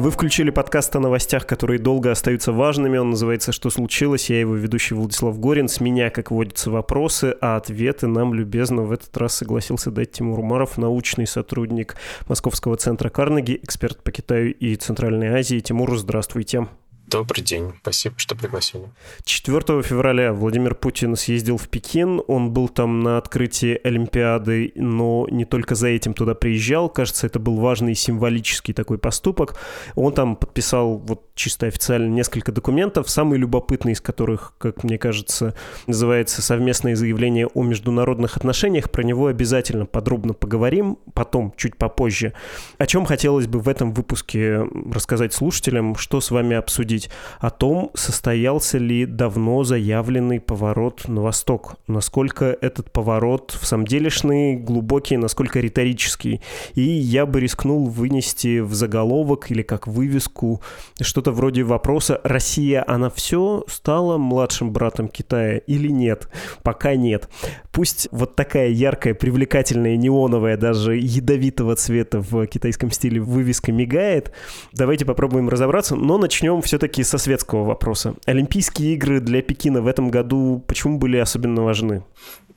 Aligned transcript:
Вы 0.00 0.10
включили 0.10 0.48
подкаст 0.48 0.96
о 0.96 1.00
новостях, 1.00 1.46
которые 1.46 1.78
долго 1.78 2.10
остаются 2.10 2.52
важными. 2.52 2.96
Он 2.96 3.10
называется 3.10 3.52
«Что 3.52 3.68
случилось?». 3.68 4.30
Я 4.30 4.40
его 4.40 4.54
ведущий 4.54 4.94
Владислав 4.94 5.38
Горин. 5.38 5.68
С 5.68 5.78
меня, 5.78 6.08
как 6.08 6.30
водятся, 6.30 6.70
вопросы, 6.70 7.36
а 7.42 7.56
ответы 7.56 8.06
нам 8.06 8.32
любезно 8.32 8.80
в 8.80 8.92
этот 8.92 9.14
раз 9.18 9.34
согласился 9.34 9.90
дать 9.90 10.12
Тимур 10.12 10.38
Умаров, 10.38 10.78
научный 10.78 11.26
сотрудник 11.26 11.96
Московского 12.26 12.78
центра 12.78 13.10
Карнеги, 13.10 13.60
эксперт 13.62 14.02
по 14.02 14.10
Китаю 14.10 14.54
и 14.54 14.74
Центральной 14.76 15.38
Азии. 15.38 15.60
Тимур, 15.60 15.94
здравствуйте. 15.98 16.66
Добрый 17.10 17.42
день, 17.42 17.72
спасибо, 17.82 18.14
что 18.18 18.36
пригласили. 18.36 18.84
4 19.24 19.82
февраля 19.82 20.32
Владимир 20.32 20.76
Путин 20.76 21.16
съездил 21.16 21.56
в 21.56 21.68
Пекин, 21.68 22.22
он 22.28 22.52
был 22.52 22.68
там 22.68 23.00
на 23.00 23.18
открытии 23.18 23.80
Олимпиады, 23.82 24.70
но 24.76 25.26
не 25.28 25.44
только 25.44 25.74
за 25.74 25.88
этим 25.88 26.14
туда 26.14 26.36
приезжал, 26.36 26.88
кажется, 26.88 27.26
это 27.26 27.40
был 27.40 27.56
важный 27.56 27.96
символический 27.96 28.72
такой 28.72 28.98
поступок. 28.98 29.56
Он 29.96 30.12
там 30.12 30.36
подписал 30.36 30.98
вот 30.98 31.34
чисто 31.34 31.66
официально 31.66 32.06
несколько 32.08 32.52
документов, 32.52 33.10
самый 33.10 33.40
любопытный 33.40 33.92
из 33.92 34.00
которых, 34.00 34.54
как 34.58 34.84
мне 34.84 34.96
кажется, 34.96 35.56
называется 35.88 36.42
совместное 36.42 36.94
заявление 36.94 37.48
о 37.48 37.64
международных 37.64 38.36
отношениях, 38.36 38.88
про 38.88 39.02
него 39.02 39.26
обязательно 39.26 39.84
подробно 39.84 40.32
поговорим, 40.32 40.96
потом, 41.14 41.54
чуть 41.56 41.76
попозже. 41.76 42.34
О 42.78 42.86
чем 42.86 43.04
хотелось 43.04 43.48
бы 43.48 43.58
в 43.58 43.68
этом 43.68 43.94
выпуске 43.94 44.60
рассказать 44.92 45.32
слушателям, 45.32 45.96
что 45.96 46.20
с 46.20 46.30
вами 46.30 46.54
обсудить 46.54 46.99
обсудить 47.00 47.10
о 47.40 47.50
том, 47.50 47.90
состоялся 47.94 48.78
ли 48.78 49.06
давно 49.06 49.64
заявленный 49.64 50.40
поворот 50.40 51.08
на 51.08 51.22
восток, 51.22 51.76
насколько 51.86 52.56
этот 52.60 52.92
поворот 52.92 53.56
в 53.60 53.66
самом 53.66 53.86
делешный, 53.86 54.56
глубокий, 54.56 55.16
насколько 55.16 55.60
риторический. 55.60 56.40
И 56.74 56.82
я 56.82 57.26
бы 57.26 57.40
рискнул 57.40 57.86
вынести 57.86 58.60
в 58.60 58.74
заголовок 58.74 59.50
или 59.50 59.62
как 59.62 59.86
вывеску 59.86 60.60
что-то 61.00 61.32
вроде 61.32 61.62
вопроса 61.62 62.20
«Россия, 62.24 62.84
она 62.86 63.10
все 63.10 63.64
стала 63.68 64.18
младшим 64.18 64.72
братом 64.72 65.08
Китая 65.08 65.58
или 65.58 65.88
нет?» 65.88 66.28
Пока 66.62 66.94
нет. 66.94 67.28
Пусть 67.72 68.08
вот 68.10 68.34
такая 68.34 68.68
яркая, 68.68 69.14
привлекательная, 69.14 69.96
неоновая, 69.96 70.56
даже 70.56 70.96
ядовитого 70.96 71.76
цвета 71.76 72.20
в 72.20 72.46
китайском 72.46 72.90
стиле 72.90 73.20
вывеска 73.20 73.72
мигает. 73.72 74.32
Давайте 74.72 75.04
попробуем 75.04 75.48
разобраться, 75.48 75.94
но 75.94 76.18
начнем 76.18 76.60
все-таки 76.62 76.89
все-таки 76.90 77.04
со 77.04 77.18
светского 77.18 77.64
вопроса. 77.64 78.14
Олимпийские 78.26 78.94
игры 78.94 79.20
для 79.20 79.42
Пекина 79.42 79.80
в 79.80 79.86
этом 79.86 80.10
году 80.10 80.64
почему 80.66 80.98
были 80.98 81.18
особенно 81.18 81.62
важны? 81.62 82.02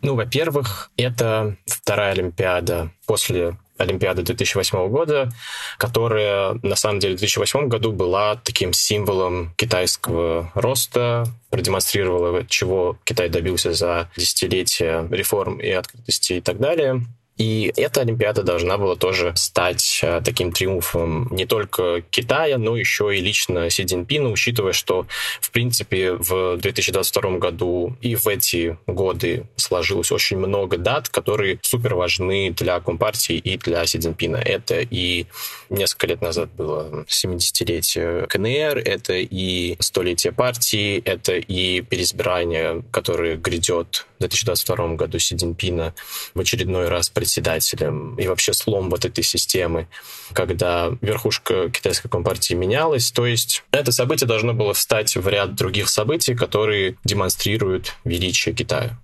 Ну, 0.02 0.16
во-первых, 0.16 0.92
это 0.98 1.56
вторая 1.66 2.14
Олимпиада 2.14 2.89
после 3.06 3.58
Олимпиады 3.78 4.23
2008 4.23 4.89
года, 4.89 5.30
которая 5.78 6.59
на 6.64 6.76
самом 6.76 7.00
деле 7.00 7.16
в 7.16 7.20
2008 7.20 7.67
году 7.67 7.92
была 7.92 8.36
таким 8.36 8.73
символом 8.73 9.54
китайского 9.56 10.52
роста, 10.56 11.26
продемонстрировала, 11.50 12.45
чего 12.48 12.98
Китай 13.04 13.30
добился 13.30 13.73
за 13.73 14.09
десятилетия 14.17 15.08
реформ 15.11 15.59
и 15.59 15.70
открытости 15.70 16.34
и 16.34 16.42
так 16.42 16.59
далее. 16.59 17.02
И 17.38 17.73
эта 17.78 18.02
Олимпиада 18.02 18.44
должна 18.44 18.78
была 18.78 18.95
тоже 18.95 19.34
стать 19.36 20.02
э, 20.03 20.22
таким 20.23 20.52
триумфом 20.52 21.27
не 21.32 21.45
только 21.45 22.02
Китая, 22.11 22.58
но 22.60 22.77
еще 22.77 23.16
и 23.16 23.21
лично 23.21 23.70
Си 23.70 23.86
Цзиньпина, 23.86 24.30
учитывая, 24.30 24.73
что, 24.73 25.08
в 25.42 25.49
принципе, 25.49 26.14
в 26.14 26.58
2022 26.58 27.38
году 27.39 27.95
и 28.02 28.16
в 28.16 28.27
эти 28.27 28.77
годы 28.86 29.48
сложилось 29.55 30.11
очень 30.11 30.38
много 30.38 30.77
дат, 30.77 31.10
которые 31.10 31.60
супер 31.64 31.95
важны 31.95 32.52
для 32.52 32.80
Компартии 32.80 33.38
и 33.38 33.58
для 33.58 33.86
Си 33.88 33.99
Цзиньпина. 33.99 34.38
Это 34.38 34.82
и 34.82 35.26
несколько 35.73 36.08
лет 36.08 36.22
назад 36.22 36.52
было 36.54 37.06
70-летие 37.08 38.28
КНР, 38.28 38.78
это 38.78 39.14
и 39.16 39.76
столетие 39.80 40.32
партии, 40.32 41.02
это 41.04 41.34
и 41.34 41.82
переизбрание, 41.82 42.84
которое 42.92 43.36
грядет 43.36 44.06
в 44.17 44.20
2022 44.22 44.95
году 44.95 45.20
Си 45.20 45.36
Цзиньпина 45.36 45.94
в 46.34 46.39
очередной 46.39 46.88
раз 46.88 47.10
председателем 47.10 48.16
и 48.16 48.28
вообще 48.28 48.54
слом 48.54 48.89
вот 48.89 49.04
этой 49.06 49.23
системы, 49.23 49.88
когда 50.34 50.92
верхушка 51.02 51.70
китайской 51.70 52.10
компартии 52.10 52.54
менялась. 52.54 53.11
То 53.11 53.26
есть 53.26 53.64
это 53.72 53.92
событие 53.92 54.28
должно 54.28 54.54
было 54.54 54.73
встать 54.73 55.16
в 55.16 55.28
ряд 55.28 55.55
других 55.55 55.90
событий, 55.90 56.36
которые 56.36 56.95
демонстрируют 57.04 57.94
величие 58.05 58.54
Китая. 58.55 58.98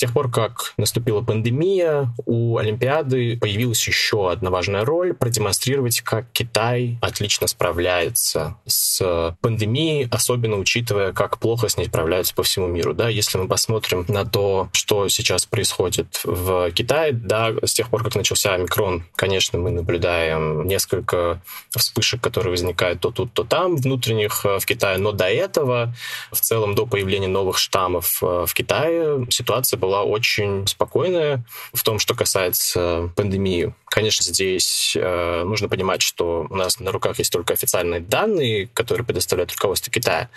Тех 0.00 0.14
пор, 0.14 0.30
как 0.30 0.72
наступила 0.78 1.20
пандемия, 1.20 2.10
у 2.24 2.56
Олимпиады 2.56 3.36
появилась 3.36 3.86
еще 3.86 4.30
одна 4.30 4.48
важная 4.48 4.82
роль— 4.82 5.12
продемонстрировать, 5.20 6.00
как 6.00 6.24
Китай 6.32 6.96
отлично 7.02 7.46
справляется 7.46 8.56
с 8.64 9.36
пандемией, 9.42 10.08
особенно 10.10 10.56
учитывая, 10.56 11.12
как 11.12 11.38
плохо 11.38 11.68
с 11.68 11.76
ней 11.76 11.84
справляются 11.84 12.34
по 12.34 12.42
всему 12.42 12.66
миру. 12.66 12.94
Да? 12.94 13.10
Если 13.10 13.36
мы 13.36 13.46
посмотрим 13.46 14.06
на 14.08 14.24
то, 14.24 14.70
что 14.72 15.06
сейчас 15.10 15.44
происходит 15.44 16.18
в 16.24 16.70
Китае, 16.70 17.12
да, 17.12 17.52
с 17.62 17.74
тех 17.74 17.90
пор, 17.90 18.02
как 18.02 18.14
начался 18.14 18.54
омикрон, 18.54 19.04
конечно, 19.16 19.58
мы 19.58 19.70
наблюдаем 19.70 20.66
несколько 20.66 21.42
вспышек, 21.76 22.22
которые 22.22 22.52
возникают 22.52 23.00
то 23.00 23.10
тут, 23.10 23.34
то 23.34 23.44
там, 23.44 23.76
внутренних 23.76 24.46
э, 24.46 24.60
в 24.60 24.64
Китае, 24.64 24.96
но 24.96 25.12
до 25.12 25.26
этого, 25.26 25.94
в 26.32 26.40
целом, 26.40 26.74
до 26.74 26.86
появления 26.86 27.28
новых 27.28 27.58
штаммов 27.58 28.22
э, 28.22 28.46
в 28.46 28.54
Китае, 28.54 29.26
ситуация 29.28 29.76
была 29.76 29.89
очень 29.98 30.66
спокойная 30.66 31.44
в 31.72 31.82
том, 31.82 31.98
что 31.98 32.14
касается 32.14 33.10
пандемии. 33.16 33.74
Конечно, 33.86 34.24
здесь 34.24 34.96
э, 34.96 35.42
нужно 35.44 35.68
понимать, 35.68 36.00
что 36.02 36.46
у 36.48 36.54
нас 36.54 36.80
на 36.80 36.92
руках 36.92 37.18
есть 37.18 37.32
только 37.32 37.52
официальные 37.52 38.00
данные, 38.00 38.68
которые 38.72 39.04
предоставляет 39.04 39.52
руководство 39.52 39.92
Китая. 39.92 40.30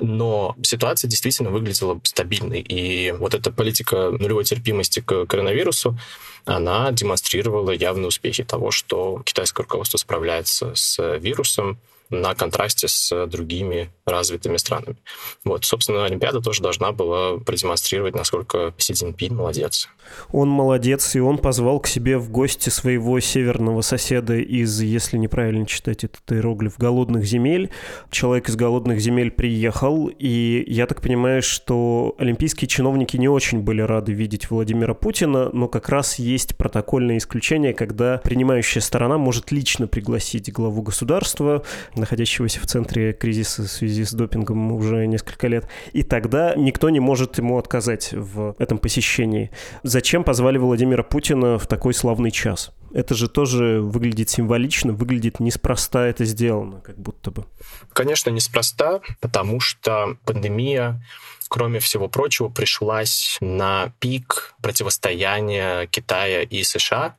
Но 0.00 0.56
ситуация 0.62 1.08
действительно 1.08 1.50
выглядела 1.50 2.00
стабильной. 2.02 2.60
И 2.60 3.12
вот 3.12 3.34
эта 3.34 3.50
политика 3.52 4.10
нулевой 4.10 4.44
терпимости 4.44 5.00
к 5.00 5.26
коронавирусу, 5.26 5.96
она 6.44 6.90
демонстрировала 6.92 7.70
явные 7.70 8.08
успехи 8.08 8.44
того, 8.44 8.70
что 8.70 9.22
китайское 9.24 9.64
руководство 9.64 9.98
справляется 9.98 10.74
с 10.74 11.18
вирусом, 11.18 11.78
на 12.10 12.34
контрасте 12.34 12.88
с 12.88 13.26
другими 13.26 13.90
развитыми 14.06 14.56
странами. 14.56 14.96
Вот, 15.44 15.64
собственно, 15.64 16.04
Олимпиада 16.04 16.40
тоже 16.40 16.62
должна 16.62 16.92
была 16.92 17.38
продемонстрировать, 17.38 18.14
насколько 18.14 18.74
Си 18.78 18.94
Цзиньпин 18.94 19.34
молодец. 19.34 19.88
Он 20.32 20.48
молодец, 20.48 21.14
и 21.14 21.20
он 21.20 21.38
позвал 21.38 21.80
к 21.80 21.86
себе 21.86 22.18
в 22.18 22.30
гости 22.30 22.70
своего 22.70 23.20
северного 23.20 23.82
соседа 23.82 24.36
из, 24.36 24.80
если 24.80 25.18
неправильно 25.18 25.66
читать 25.66 26.04
этот 26.04 26.22
иероглиф, 26.32 26.78
голодных 26.78 27.24
земель. 27.24 27.70
Человек 28.10 28.48
из 28.48 28.56
голодных 28.56 29.00
земель 29.00 29.30
приехал, 29.30 30.06
и 30.06 30.64
я 30.66 30.86
так 30.86 31.02
понимаю, 31.02 31.42
что 31.42 32.14
олимпийские 32.18 32.68
чиновники 32.68 33.16
не 33.16 33.28
очень 33.28 33.60
были 33.60 33.82
рады 33.82 34.12
видеть 34.12 34.50
Владимира 34.50 34.94
Путина, 34.94 35.50
но 35.52 35.68
как 35.68 35.88
раз 35.88 36.18
есть 36.18 36.56
протокольное 36.56 37.18
исключение, 37.18 37.74
когда 37.74 38.18
принимающая 38.18 38.80
сторона 38.80 39.18
может 39.18 39.52
лично 39.52 39.86
пригласить 39.86 40.50
главу 40.52 40.82
государства, 40.82 41.62
находящегося 41.98 42.60
в 42.60 42.66
центре 42.66 43.12
кризиса 43.12 43.62
в 43.62 43.68
связи 43.68 44.04
с 44.04 44.12
допингом 44.12 44.72
уже 44.72 45.06
несколько 45.06 45.48
лет. 45.48 45.68
И 45.92 46.02
тогда 46.02 46.54
никто 46.54 46.90
не 46.90 47.00
может 47.00 47.38
ему 47.38 47.58
отказать 47.58 48.12
в 48.12 48.54
этом 48.58 48.78
посещении. 48.78 49.50
Зачем 49.82 50.24
позвали 50.24 50.58
Владимира 50.58 51.02
Путина 51.02 51.58
в 51.58 51.66
такой 51.66 51.94
славный 51.94 52.30
час? 52.30 52.72
Это 52.94 53.14
же 53.14 53.28
тоже 53.28 53.80
выглядит 53.80 54.30
символично, 54.30 54.92
выглядит 54.92 55.40
неспроста 55.40 56.06
это 56.06 56.24
сделано, 56.24 56.80
как 56.80 56.98
будто 56.98 57.30
бы. 57.30 57.44
Конечно, 57.92 58.30
неспроста, 58.30 59.00
потому 59.20 59.60
что 59.60 60.16
пандемия 60.24 61.02
кроме 61.48 61.80
всего 61.80 62.08
прочего, 62.08 62.48
пришлась 62.48 63.38
на 63.40 63.92
пик 63.98 64.54
противостояния 64.62 65.86
Китая 65.86 66.42
и 66.42 66.62
США. 66.62 67.16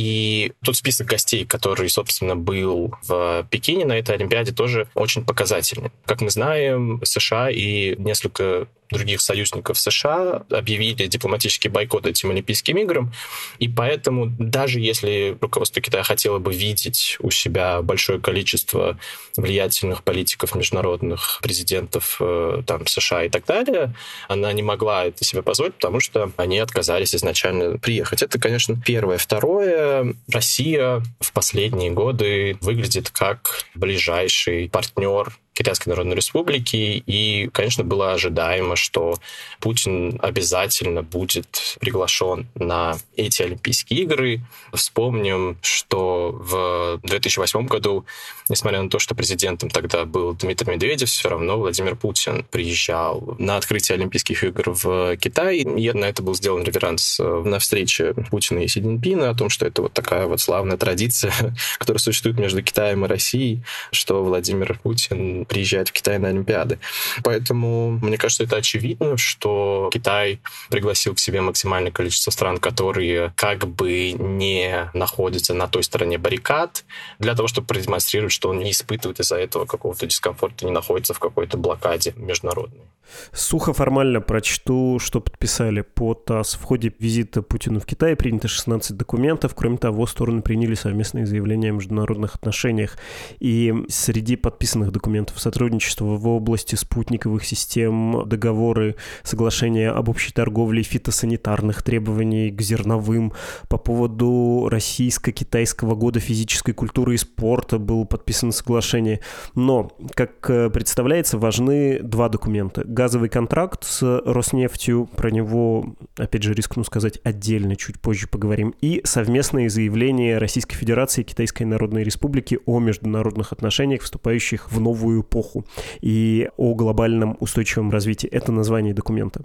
И 0.00 0.52
тот 0.64 0.76
список 0.76 1.08
гостей, 1.08 1.44
который, 1.44 1.90
собственно, 1.90 2.34
был 2.34 2.94
в 3.02 3.46
Пекине 3.50 3.84
на 3.84 3.98
этой 3.98 4.14
Олимпиаде, 4.14 4.50
тоже 4.50 4.88
очень 4.94 5.26
показательный. 5.26 5.90
Как 6.06 6.22
мы 6.22 6.30
знаем, 6.30 7.02
США 7.04 7.50
и 7.50 7.96
несколько 7.98 8.66
других 8.90 9.20
союзников 9.20 9.78
США 9.78 10.42
объявили 10.50 11.06
дипломатический 11.06 11.68
бойкот 11.68 12.06
этим 12.06 12.30
Олимпийским 12.30 12.78
играм, 12.78 13.12
и 13.58 13.68
поэтому 13.68 14.26
даже 14.26 14.80
если 14.80 15.36
руководство 15.40 15.82
Китая 15.82 16.02
хотело 16.02 16.38
бы 16.38 16.52
видеть 16.52 17.16
у 17.20 17.30
себя 17.30 17.82
большое 17.82 18.20
количество 18.20 18.98
влиятельных 19.36 20.02
политиков 20.02 20.54
международных, 20.54 21.40
президентов 21.42 22.16
э, 22.20 22.62
там, 22.66 22.86
США 22.86 23.24
и 23.24 23.28
так 23.28 23.44
далее, 23.46 23.94
она 24.28 24.52
не 24.52 24.62
могла 24.62 25.06
это 25.06 25.24
себе 25.24 25.42
позволить, 25.42 25.74
потому 25.74 26.00
что 26.00 26.32
они 26.36 26.58
отказались 26.58 27.14
изначально 27.14 27.78
приехать. 27.78 28.22
Это, 28.22 28.38
конечно, 28.38 28.80
первое. 28.84 29.18
Второе, 29.18 30.14
Россия 30.32 31.02
в 31.20 31.32
последние 31.32 31.90
годы 31.90 32.58
выглядит 32.60 33.10
как 33.10 33.64
ближайший 33.74 34.68
партнер 34.68 35.38
Китайской 35.60 35.90
Народной 35.90 36.16
Республики. 36.16 37.02
И, 37.06 37.50
конечно, 37.52 37.84
было 37.84 38.12
ожидаемо, 38.12 38.76
что 38.76 39.18
Путин 39.60 40.18
обязательно 40.22 41.02
будет 41.02 41.76
приглашен 41.80 42.46
на 42.54 42.96
эти 43.14 43.42
Олимпийские 43.42 44.00
игры. 44.04 44.40
Вспомним, 44.72 45.58
что 45.60 46.30
в 46.32 47.00
2008 47.02 47.66
году, 47.66 48.06
несмотря 48.48 48.80
на 48.80 48.88
то, 48.88 48.98
что 48.98 49.14
президентом 49.14 49.68
тогда 49.68 50.06
был 50.06 50.32
Дмитрий 50.32 50.72
Медведев, 50.72 51.10
все 51.10 51.28
равно 51.28 51.58
Владимир 51.58 51.94
Путин 51.94 52.42
приезжал 52.50 53.36
на 53.38 53.58
открытие 53.58 53.96
Олимпийских 53.96 54.42
игр 54.44 54.70
в 54.70 55.18
Китай. 55.18 55.58
И 55.58 55.92
на 55.92 56.06
это 56.06 56.22
был 56.22 56.34
сделан 56.34 56.62
реверанс 56.62 57.18
на 57.18 57.58
встрече 57.58 58.14
Путина 58.30 58.60
и 58.60 58.68
Си 58.68 58.80
Цзиньпина 58.80 59.28
о 59.28 59.34
том, 59.34 59.50
что 59.50 59.66
это 59.66 59.82
вот 59.82 59.92
такая 59.92 60.26
вот 60.26 60.40
славная 60.40 60.78
традиция, 60.78 61.34
которая 61.78 62.00
существует 62.00 62.38
между 62.38 62.62
Китаем 62.62 63.04
и 63.04 63.08
Россией, 63.08 63.62
что 63.92 64.24
Владимир 64.24 64.78
Путин 64.82 65.44
приезжать 65.50 65.90
в 65.90 65.92
Китай 65.92 66.18
на 66.18 66.28
Олимпиады. 66.28 66.78
Поэтому 67.24 67.98
мне 68.00 68.16
кажется, 68.16 68.44
это 68.44 68.56
очевидно, 68.56 69.16
что 69.16 69.90
Китай 69.92 70.40
пригласил 70.70 71.14
к 71.16 71.18
себе 71.18 71.40
максимальное 71.40 71.90
количество 71.90 72.30
стран, 72.30 72.58
которые 72.58 73.32
как 73.34 73.66
бы 73.66 74.12
не 74.12 74.88
находятся 74.94 75.52
на 75.52 75.66
той 75.66 75.82
стороне 75.82 76.18
баррикад, 76.18 76.84
для 77.18 77.34
того, 77.34 77.48
чтобы 77.48 77.66
продемонстрировать, 77.66 78.32
что 78.32 78.50
он 78.50 78.60
не 78.60 78.70
испытывает 78.70 79.18
из-за 79.18 79.36
этого 79.36 79.66
какого-то 79.66 80.06
дискомфорта, 80.06 80.64
не 80.64 80.72
находится 80.72 81.14
в 81.14 81.18
какой-то 81.18 81.58
блокаде 81.58 82.14
международной. 82.16 82.86
Сухо 83.32 83.72
формально 83.72 84.20
прочту, 84.20 84.98
что 84.98 85.20
подписали 85.20 85.82
по 85.82 86.14
ТАСС. 86.14 86.54
В 86.54 86.62
ходе 86.62 86.92
визита 86.98 87.42
Путина 87.42 87.80
в 87.80 87.86
Китай 87.86 88.16
принято 88.16 88.48
16 88.48 88.96
документов. 88.96 89.54
Кроме 89.54 89.78
того, 89.78 90.06
стороны 90.06 90.42
приняли 90.42 90.74
совместные 90.74 91.26
заявления 91.26 91.70
о 91.70 91.72
международных 91.72 92.34
отношениях. 92.34 92.96
И 93.38 93.74
среди 93.88 94.36
подписанных 94.36 94.92
документов 94.92 95.29
сотрудничество 95.38 96.04
в 96.04 96.26
области 96.28 96.74
спутниковых 96.74 97.44
систем, 97.44 98.26
договоры, 98.26 98.96
соглашения 99.22 99.90
об 99.90 100.08
общей 100.08 100.32
торговле, 100.32 100.82
фитосанитарных 100.82 101.82
требований 101.82 102.50
к 102.50 102.60
зерновым. 102.60 103.32
По 103.68 103.78
поводу 103.78 104.68
российско-китайского 104.70 105.94
года 105.94 106.20
физической 106.20 106.72
культуры 106.72 107.14
и 107.14 107.18
спорта 107.18 107.78
было 107.78 108.04
подписано 108.04 108.52
соглашение. 108.52 109.20
Но, 109.54 109.92
как 110.14 110.48
э, 110.50 110.70
представляется, 110.70 111.38
важны 111.38 112.00
два 112.02 112.28
документа 112.28 112.82
газовый 112.84 113.28
контракт 113.28 113.84
с 113.84 114.22
Роснефтью, 114.24 115.08
про 115.16 115.30
него, 115.30 115.94
опять 116.16 116.42
же, 116.42 116.54
рискну 116.54 116.84
сказать 116.84 117.18
отдельно, 117.24 117.76
чуть 117.76 118.00
позже 118.00 118.28
поговорим, 118.28 118.74
и 118.80 119.00
совместные 119.04 119.70
заявления 119.70 120.38
Российской 120.38 120.76
Федерации 120.76 121.22
и 121.22 121.24
Китайской 121.24 121.64
Народной 121.64 122.02
Республики 122.02 122.58
о 122.66 122.80
международных 122.80 123.52
отношениях, 123.52 124.02
вступающих 124.02 124.70
в 124.70 124.80
новую 124.80 125.19
эпоху, 125.20 125.64
и 126.00 126.48
о 126.56 126.74
глобальном 126.74 127.36
устойчивом 127.40 127.90
развитии. 127.90 128.28
Это 128.28 128.52
название 128.52 128.94
документа. 128.94 129.42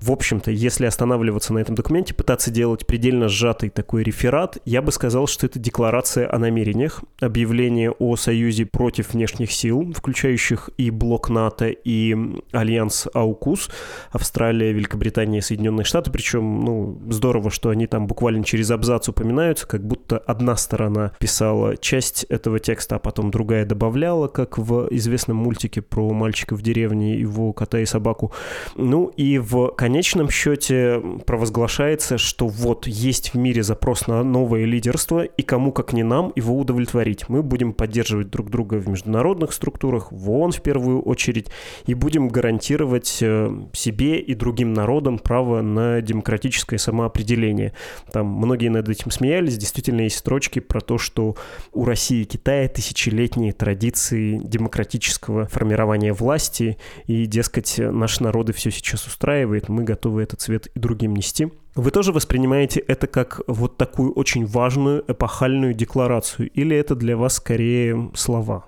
В 0.00 0.10
общем-то, 0.10 0.50
если 0.50 0.86
останавливаться 0.86 1.52
на 1.52 1.58
этом 1.58 1.74
документе, 1.74 2.14
пытаться 2.14 2.50
делать 2.50 2.86
предельно 2.86 3.28
сжатый 3.28 3.70
такой 3.70 4.02
реферат, 4.02 4.58
я 4.64 4.82
бы 4.82 4.92
сказал, 4.92 5.26
что 5.26 5.46
это 5.46 5.58
декларация 5.58 6.32
о 6.32 6.38
намерениях, 6.38 7.02
объявление 7.20 7.90
о 7.90 8.16
союзе 8.16 8.66
против 8.66 9.12
внешних 9.12 9.52
сил, 9.52 9.92
включающих 9.94 10.70
и 10.76 10.90
блок 10.90 11.30
НАТО, 11.30 11.68
и 11.68 12.16
альянс 12.52 13.06
АУКУС, 13.12 13.70
Австралия, 14.10 14.72
Великобритания 14.72 15.38
и 15.38 15.42
Соединенные 15.42 15.84
Штаты, 15.84 16.10
причем, 16.10 16.64
ну, 16.64 17.00
здорово, 17.08 17.50
что 17.50 17.68
они 17.70 17.86
там 17.86 18.06
буквально 18.06 18.44
через 18.44 18.70
абзац 18.70 19.08
упоминаются, 19.08 19.66
как 19.66 19.86
будто 19.86 20.18
одна 20.18 20.56
сторона 20.56 21.12
писала 21.18 21.76
часть 21.76 22.24
этого 22.24 22.58
текста, 22.58 22.96
а 22.96 22.98
потом 22.98 23.30
другая 23.30 23.64
добавляла, 23.64 24.28
как 24.28 24.58
в 24.58 24.88
известном 24.90 25.11
мультике 25.28 25.82
про 25.82 26.10
мальчика 26.12 26.56
в 26.56 26.62
деревне, 26.62 27.14
его 27.14 27.52
кота 27.52 27.80
и 27.80 27.86
собаку. 27.86 28.32
Ну 28.76 29.06
и 29.06 29.38
в 29.38 29.68
конечном 29.68 30.30
счете 30.30 31.02
провозглашается, 31.26 32.18
что 32.18 32.48
вот 32.48 32.86
есть 32.86 33.34
в 33.34 33.38
мире 33.38 33.62
запрос 33.62 34.06
на 34.06 34.22
новое 34.22 34.64
лидерство, 34.64 35.24
и 35.24 35.42
кому 35.42 35.72
как 35.72 35.92
не 35.92 36.02
нам 36.02 36.32
его 36.36 36.58
удовлетворить. 36.58 37.28
Мы 37.28 37.42
будем 37.42 37.72
поддерживать 37.72 38.30
друг 38.30 38.50
друга 38.50 38.76
в 38.76 38.88
международных 38.88 39.52
структурах, 39.52 40.12
в 40.12 40.30
ООН 40.30 40.52
в 40.52 40.62
первую 40.62 41.02
очередь, 41.02 41.48
и 41.86 41.94
будем 41.94 42.28
гарантировать 42.28 42.52
гарантировать 42.72 43.18
э, 43.20 43.50
себе 43.72 44.20
и 44.20 44.34
другим 44.34 44.72
народам 44.72 45.18
право 45.18 45.62
на 45.62 46.00
демократическое 46.00 46.78
самоопределение. 46.78 47.72
Там 48.12 48.26
многие 48.26 48.68
над 48.68 48.88
этим 48.88 49.10
смеялись. 49.10 49.56
Действительно, 49.56 50.02
есть 50.02 50.16
строчки 50.16 50.58
про 50.58 50.80
то, 50.80 50.98
что 50.98 51.36
у 51.72 51.84
России 51.84 52.22
и 52.22 52.24
Китая 52.24 52.68
тысячелетние 52.68 53.52
традиции 53.52 54.40
демократического 54.42 55.01
формирования 55.48 56.12
власти, 56.12 56.78
и, 57.06 57.26
дескать, 57.26 57.78
наши 57.78 58.22
народы 58.22 58.52
все 58.52 58.70
сейчас 58.70 59.06
устраивает, 59.06 59.68
мы 59.68 59.84
готовы 59.84 60.22
этот 60.22 60.40
цвет 60.40 60.66
и 60.66 60.78
другим 60.78 61.14
нести. 61.14 61.50
Вы 61.74 61.90
тоже 61.90 62.12
воспринимаете 62.12 62.80
это 62.80 63.06
как 63.06 63.40
вот 63.46 63.78
такую 63.78 64.12
очень 64.12 64.44
важную 64.44 65.04
эпохальную 65.08 65.72
декларацию, 65.72 66.50
или 66.50 66.76
это 66.76 66.94
для 66.94 67.16
вас 67.16 67.36
скорее 67.36 68.10
слова? 68.14 68.66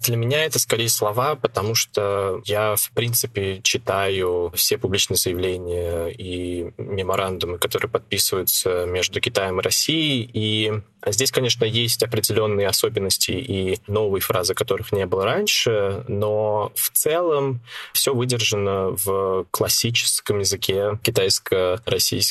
Для 0.00 0.16
меня 0.16 0.44
это 0.44 0.58
скорее 0.58 0.88
слова, 0.88 1.34
потому 1.34 1.74
что 1.74 2.40
я, 2.46 2.76
в 2.76 2.90
принципе, 2.92 3.60
читаю 3.62 4.52
все 4.54 4.78
публичные 4.78 5.16
заявления 5.16 6.08
и 6.08 6.72
меморандумы, 6.78 7.58
которые 7.58 7.90
подписываются 7.90 8.86
между 8.86 9.20
Китаем 9.20 9.60
и 9.60 9.62
Россией, 9.62 10.30
и 10.32 10.72
здесь, 11.06 11.30
конечно, 11.32 11.64
есть 11.64 12.02
определенные 12.02 12.68
особенности 12.68 13.32
и 13.32 13.78
новые 13.86 14.20
фразы, 14.20 14.54
которых 14.54 14.92
не 14.92 15.06
было 15.06 15.24
раньше, 15.24 16.04
но 16.08 16.72
в 16.74 16.90
целом 16.90 17.60
все 17.92 18.14
выдержано 18.14 18.96
в 19.04 19.46
классическом 19.50 20.38
языке 20.38 20.98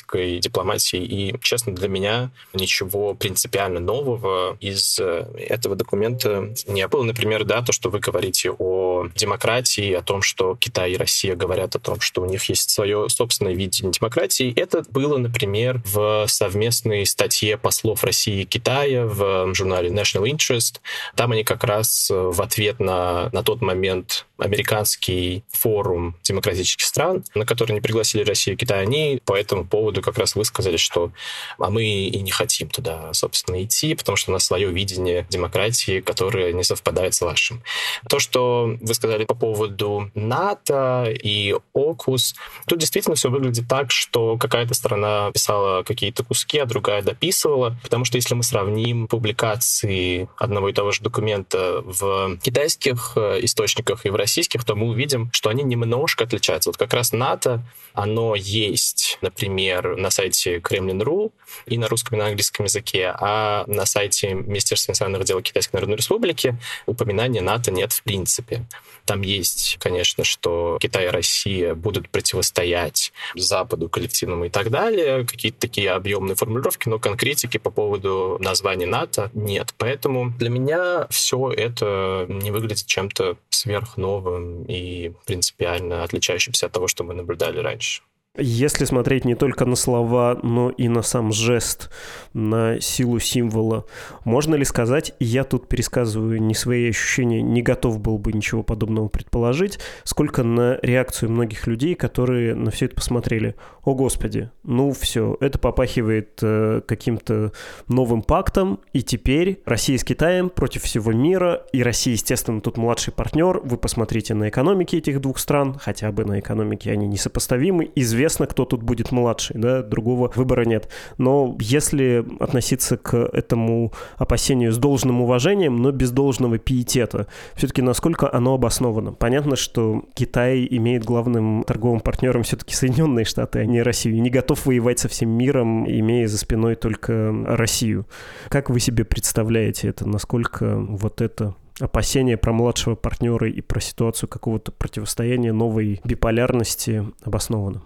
китайско-российской 0.07 0.39
дипломатии, 0.39 1.04
и, 1.04 1.36
честно, 1.42 1.75
для 1.75 1.88
меня 1.88 2.31
ничего 2.54 3.13
принципиально 3.13 3.80
нового 3.80 4.57
из 4.59 5.00
этого 5.00 5.75
документа 5.75 6.54
не 6.68 6.88
было 6.88 7.04
например, 7.04 7.44
да, 7.44 7.62
то, 7.62 7.71
что 7.71 7.89
вы 7.89 8.00
говорите 8.00 8.51
о 8.51 9.07
демократии, 9.15 9.94
о 9.94 10.01
том, 10.01 10.21
что 10.21 10.56
Китай 10.56 10.94
и 10.94 10.98
Россия 10.98 11.36
говорят 11.36 11.75
о 11.75 11.80
том, 11.80 12.00
что 12.00 12.21
у 12.21 12.25
них 12.25 12.44
есть 12.50 12.69
свое 12.69 13.09
собственное 13.09 13.54
видение 13.54 13.92
демократии. 13.92 14.54
Это 14.56 14.83
было, 14.90 15.18
например, 15.18 15.81
в 15.85 16.26
совместной 16.28 17.06
статье 17.06 17.57
послов 17.57 18.04
России 18.04 18.42
и 18.42 18.45
Китая 18.45 19.06
в 19.06 19.54
журнале 19.54 19.90
National 19.90 20.26
Interest. 20.26 20.80
Там 21.16 21.31
они 21.31 21.44
как 21.44 21.64
раз 21.64 22.09
в 22.09 22.42
ответ 22.42 22.80
на, 22.80 23.30
на 23.31 23.44
тот 23.44 23.61
момент 23.61 24.26
американский 24.37 25.44
форум 25.49 26.16
демократических 26.23 26.85
стран, 26.85 27.23
на 27.35 27.45
который 27.45 27.71
не 27.73 27.81
пригласили 27.81 28.23
Россию 28.23 28.56
и 28.56 28.57
Китай, 28.57 28.81
они 28.81 29.21
по 29.26 29.35
этому 29.35 29.66
поводу 29.66 29.96
как 30.01 30.18
раз 30.18 30.35
высказали, 30.35 30.77
что 30.77 31.11
а 31.57 31.69
мы 31.69 31.83
и 31.85 32.19
не 32.21 32.31
хотим 32.31 32.69
туда, 32.69 33.13
собственно, 33.13 33.63
идти, 33.63 33.95
потому 33.95 34.16
что 34.16 34.31
у 34.31 34.33
нас 34.33 34.45
свое 34.45 34.71
видение 34.71 35.25
демократии, 35.30 36.01
которое 36.01 36.54
не 36.54 36.63
совпадает 36.63 37.13
с 37.13 37.21
вашим. 37.21 37.63
То, 38.09 38.19
что 38.19 38.75
вы 38.81 38.94
сказали 38.94 39.25
по 39.25 39.35
поводу 39.35 40.11
НАТО 40.13 41.06
и 41.07 41.56
ОКУС, 41.73 42.35
тут 42.68 42.80
действительно 42.80 43.16
все 43.16 43.30
выглядит 43.30 43.68
так, 43.68 43.92
что 43.92 44.37
какая-то 44.37 44.73
страна 44.73 45.31
писала 45.31 45.83
какие-то 45.83 46.23
куски, 46.23 46.59
а 46.59 46.66
другая 46.66 47.01
дописывала, 47.01 47.77
потому 47.83 48.06
что 48.06 48.18
если 48.18 48.33
мы 48.33 48.44
сравним 48.44 49.07
публикации 49.07 50.30
одного 50.37 50.69
и 50.69 50.73
того 50.73 50.92
же 50.92 51.01
документа 51.01 51.81
в 51.83 52.37
китайских 52.42 53.13
э, 53.16 53.39
источниках 53.42 54.06
и 54.06 54.09
в 54.09 54.16
российских, 54.16 54.63
то 54.63 54.75
мы 54.75 54.87
увидим, 54.87 55.30
что 55.31 55.49
они 55.49 55.63
немножко 55.63 56.23
отличаются. 56.23 56.69
Вот 56.69 56.77
как 56.77 56.94
раз 56.94 57.11
НАТО, 57.11 57.63
оно 57.94 58.35
есть, 58.35 59.18
например, 59.21 59.86
на 59.95 60.09
сайте 60.09 60.57
Kremlin.ru 60.57 61.31
и 61.65 61.77
на 61.77 61.87
русском 61.87 62.17
и 62.17 62.19
на 62.19 62.27
английском 62.27 62.65
языке, 62.65 63.13
а 63.19 63.63
на 63.67 63.85
сайте 63.85 64.33
Министерства 64.33 64.91
иностранных 64.91 65.23
дел 65.23 65.41
Китайской 65.41 65.75
Народной 65.75 65.97
Республики 65.97 66.57
упоминания 66.85 67.41
НАТО 67.41 67.71
нет 67.71 67.94
в 67.94 68.03
принципе. 68.03 68.65
Там 69.06 69.21
есть, 69.21 69.77
конечно, 69.79 70.23
что 70.25 70.77
Китай 70.81 71.06
и 71.06 71.09
Россия 71.09 71.73
будут 71.75 72.09
противостоять 72.09 73.13
Западу 73.35 73.87
коллективному 73.89 74.45
и 74.45 74.49
так 74.49 74.69
далее, 74.69 75.25
какие-то 75.25 75.59
такие 75.59 75.91
объемные 75.91 76.35
формулировки, 76.35 76.89
но 76.89 76.99
конкретики 76.99 77.57
по 77.57 77.71
поводу 77.71 78.37
названия 78.41 78.85
НАТО 78.85 79.31
нет. 79.33 79.73
Поэтому 79.77 80.31
для 80.31 80.49
меня 80.49 81.07
все 81.09 81.51
это 81.51 82.25
не 82.27 82.51
выглядит 82.51 82.85
чем-то 82.85 83.37
сверхновым 83.49 84.63
и 84.63 85.13
принципиально 85.25 86.03
отличающимся 86.03 86.65
от 86.65 86.73
того, 86.73 86.87
что 86.87 87.03
мы 87.03 87.13
наблюдали 87.13 87.59
раньше. 87.59 88.01
Если 88.39 88.85
смотреть 88.85 89.25
не 89.25 89.33
только 89.33 89.65
на 89.65 89.75
слова, 89.75 90.39
но 90.44 90.69
и 90.69 90.87
на 90.87 91.01
сам 91.01 91.31
жест, 91.31 91.89
на 92.33 92.79
силу 92.79 93.19
символа, 93.19 93.85
можно 94.25 94.53
ли 94.53 94.63
сказать, 94.63 95.13
я 95.19 95.44
тут 95.44 95.67
пересказываю 95.67 96.41
не 96.41 96.53
свои 96.53 96.89
ощущения, 96.89 97.41
не 97.41 97.63
готов 97.63 97.99
был 97.99 98.19
бы 98.19 98.31
ничего 98.33 98.61
подобного 98.61 99.07
предположить, 99.07 99.79
сколько 100.03 100.44
на 100.44 100.77
реакцию 100.83 101.31
многих 101.31 101.65
людей, 101.65 101.95
которые 101.95 102.53
на 102.53 102.69
все 102.69 102.85
это 102.85 102.95
посмотрели. 102.95 103.56
О, 103.83 103.95
Господи, 103.95 104.51
ну 104.63 104.91
все, 104.91 105.35
это 105.39 105.57
попахивает 105.57 106.37
э, 106.44 106.81
каким-то 106.85 107.53
новым 107.87 108.21
пактом, 108.21 108.81
и 108.94 109.01
теперь 109.01 109.61
Россия 109.65 109.97
с 109.97 110.03
Китаем 110.03 110.49
против 110.49 110.83
всего 110.83 111.11
мира, 111.11 111.63
и 111.73 111.81
Россия, 111.81 112.13
естественно, 112.13 112.61
тут 112.61 112.77
младший 112.77 113.13
партнер, 113.13 113.61
вы 113.63 113.77
посмотрите 113.77 114.35
на 114.35 114.49
экономики 114.49 114.95
этих 114.95 115.21
двух 115.21 115.39
стран, 115.39 115.75
хотя 115.79 116.11
бы 116.11 116.23
на 116.23 116.39
экономике 116.39 116.91
они 116.91 117.07
несопоставимы, 117.07 117.89
известно 117.95 118.26
известно, 118.27 118.45
кто 118.45 118.65
тут 118.65 118.83
будет 118.83 119.11
младший, 119.11 119.57
да, 119.57 119.81
другого 119.81 120.31
выбора 120.35 120.65
нет. 120.65 120.89
Но 121.17 121.55
если 121.59 122.25
относиться 122.39 122.97
к 122.97 123.15
этому 123.15 123.93
опасению 124.17 124.71
с 124.71 124.77
должным 124.77 125.21
уважением, 125.21 125.77
но 125.77 125.91
без 125.91 126.11
должного 126.11 126.57
пиетета, 126.57 127.27
все-таки 127.55 127.81
насколько 127.81 128.31
оно 128.31 128.53
обосновано? 128.53 129.13
Понятно, 129.13 129.55
что 129.55 130.03
Китай 130.13 130.67
имеет 130.69 131.05
главным 131.05 131.63
торговым 131.63 132.01
партнером 132.01 132.43
все-таки 132.43 132.75
Соединенные 132.75 133.25
Штаты, 133.25 133.59
а 133.59 133.65
не 133.65 133.81
Россию, 133.81 134.15
и 134.15 134.19
не 134.19 134.29
готов 134.29 134.65
воевать 134.65 134.99
со 134.99 135.07
всем 135.07 135.29
миром, 135.29 135.89
имея 135.89 136.27
за 136.27 136.37
спиной 136.37 136.75
только 136.75 137.33
Россию. 137.45 138.05
Как 138.49 138.69
вы 138.69 138.79
себе 138.79 139.05
представляете 139.05 139.87
это? 139.87 140.07
Насколько 140.07 140.77
вот 140.77 141.21
это 141.21 141.55
опасения 141.79 142.37
про 142.37 142.53
младшего 142.53 142.95
партнера 142.95 143.49
и 143.49 143.61
про 143.61 143.79
ситуацию 143.79 144.29
какого-то 144.29 144.71
противостояния 144.71 145.53
новой 145.53 146.01
биполярности 146.03 147.05
обоснованы? 147.23 147.81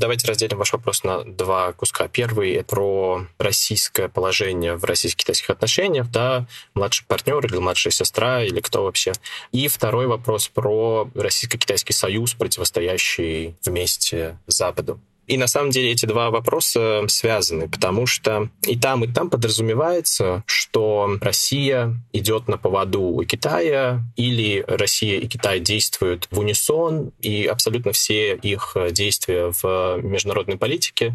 Давайте 0.00 0.26
разделим 0.26 0.56
ваш 0.56 0.72
вопрос 0.72 1.04
на 1.04 1.24
два 1.24 1.74
куска. 1.74 2.08
Первый— 2.08 2.64
про 2.66 3.26
российское 3.36 4.08
положение 4.08 4.74
в 4.74 4.84
российско-китайских 4.86 5.50
отношениях, 5.50 6.10
да, 6.10 6.46
младший 6.72 7.04
партнер 7.06 7.44
или 7.44 7.58
младшая 7.58 7.92
сестра, 7.92 8.42
или 8.42 8.60
кто 8.60 8.84
вообще. 8.84 9.12
И 9.52 9.68
второй 9.68 10.06
вопрос 10.06 10.48
про 10.48 11.10
российско-китайский 11.14 11.92
союз, 11.92 12.32
противостоящий 12.32 13.56
вместе 13.62 14.38
Западу. 14.46 14.98
И 15.30 15.36
на 15.36 15.46
самом 15.46 15.70
деле 15.70 15.92
эти 15.92 16.06
два 16.06 16.30
вопроса 16.30 17.04
связаны, 17.06 17.68
потому 17.68 18.04
что 18.04 18.48
и 18.66 18.76
там, 18.76 19.04
и 19.04 19.06
там 19.06 19.30
подразумевается, 19.30 20.42
что 20.44 21.18
Россия 21.20 21.94
идет 22.12 22.48
на 22.48 22.58
поводу 22.58 23.00
у 23.02 23.22
Китая, 23.22 24.02
или 24.16 24.64
Россия 24.66 25.20
и 25.20 25.28
Китай 25.28 25.60
действуют 25.60 26.26
в 26.32 26.40
унисон, 26.40 27.12
и 27.20 27.44
абсолютно 27.44 27.92
все 27.92 28.34
их 28.34 28.76
действия 28.90 29.52
в 29.62 30.00
международной 30.02 30.58
политике 30.58 31.14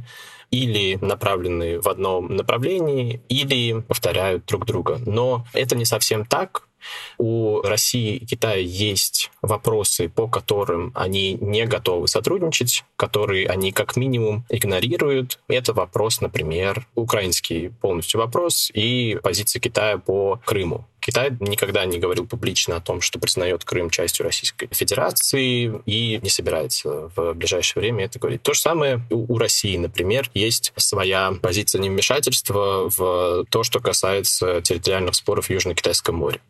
или 0.50 0.98
направлены 1.02 1.82
в 1.82 1.88
одном 1.90 2.34
направлении, 2.34 3.22
или 3.28 3.82
повторяют 3.82 4.46
друг 4.46 4.66
друга. 4.66 4.98
Но 5.06 5.46
это 5.52 5.76
не 5.76 5.84
совсем 5.84 6.26
так. 6.26 6.70
У 7.18 7.62
России 7.62 8.18
и 8.18 8.26
Китая 8.26 8.58
есть 8.58 9.32
вопросы, 9.42 10.10
по 10.10 10.28
которым 10.28 10.92
они 10.96 11.34
не 11.34 11.66
готовы 11.66 12.08
сотрудничать, 12.08 12.84
которые 12.96 13.48
они 13.48 13.72
как 13.72 13.96
минимум 13.96 14.46
игнорируют. 14.50 15.40
Это 15.48 15.74
вопрос, 15.74 16.22
например, 16.22 16.88
украинский 16.96 17.70
полностью 17.70 18.20
вопрос 18.20 18.72
и 18.74 19.18
позиция 19.24 19.60
Китая 19.60 19.98
по 19.98 20.40
Крыму. 20.46 20.86
Китай 21.06 21.32
никогда 21.40 21.86
не 21.86 22.00
говорил 22.00 22.26
публично 22.26 22.78
о 22.78 22.82
том, 22.82 23.00
что 23.00 23.20
признает 23.20 23.64
Крым 23.64 23.92
частью 23.92 24.26
Российской 24.26 24.68
Федерации 24.72 25.72
и 25.86 26.20
не 26.20 26.30
собирается 26.30 27.12
в 27.16 27.34
ближайшее 27.34 27.82
время 27.82 28.06
это 28.06 28.18
говорить. 28.18 28.42
То 28.42 28.56
же 28.56 28.60
самое 28.60 29.06
у 29.12 29.38
России, 29.38 29.78
например, 29.78 30.32
есть 30.34 30.74
своя 30.78 31.32
позиция 31.44 31.80
невмешательства 31.80 32.90
в 32.90 33.46
то, 33.52 33.64
что 33.64 33.80
касается 33.80 34.62
территориальных 34.62 35.14
споров 35.14 35.46
в 35.46 35.50
Южно-Китайском 35.52 36.16
море. 36.16 36.42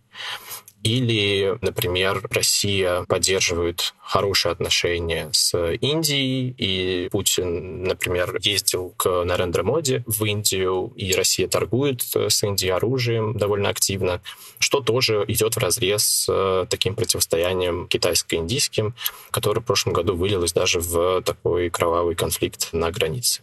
Или, 0.86 1.58
например, 1.62 2.22
Россия 2.30 3.06
поддерживает 3.06 3.96
хорошие 3.98 4.52
отношения 4.52 5.30
с 5.32 5.74
Индией, 5.82 6.54
и 6.56 7.10
Путин, 7.10 7.82
например, 7.82 8.38
ездил 8.40 8.94
к 8.96 9.24
Нарендра 9.24 9.64
Моди 9.64 10.04
в 10.06 10.24
Индию, 10.26 10.94
и 10.96 11.12
Россия 11.14 11.48
торгует 11.48 12.04
с 12.04 12.44
Индией 12.44 12.72
оружием 12.72 13.36
довольно 13.36 13.70
активно, 13.70 14.22
что 14.60 14.80
тоже 14.80 15.26
идет 15.28 15.56
в 15.56 15.58
разрез 15.58 16.04
с 16.04 16.68
таким 16.70 16.94
противостоянием 16.94 17.88
китайско-индийским, 17.88 18.94
которое 19.32 19.62
в 19.62 19.66
прошлом 19.66 19.94
году 19.94 20.16
вылилось 20.16 20.54
даже 20.54 20.80
в 20.80 21.24
такой 21.24 21.72
кровавый 21.72 22.14
конфликт 22.14 22.70
на 22.74 22.92
границе. 22.92 23.42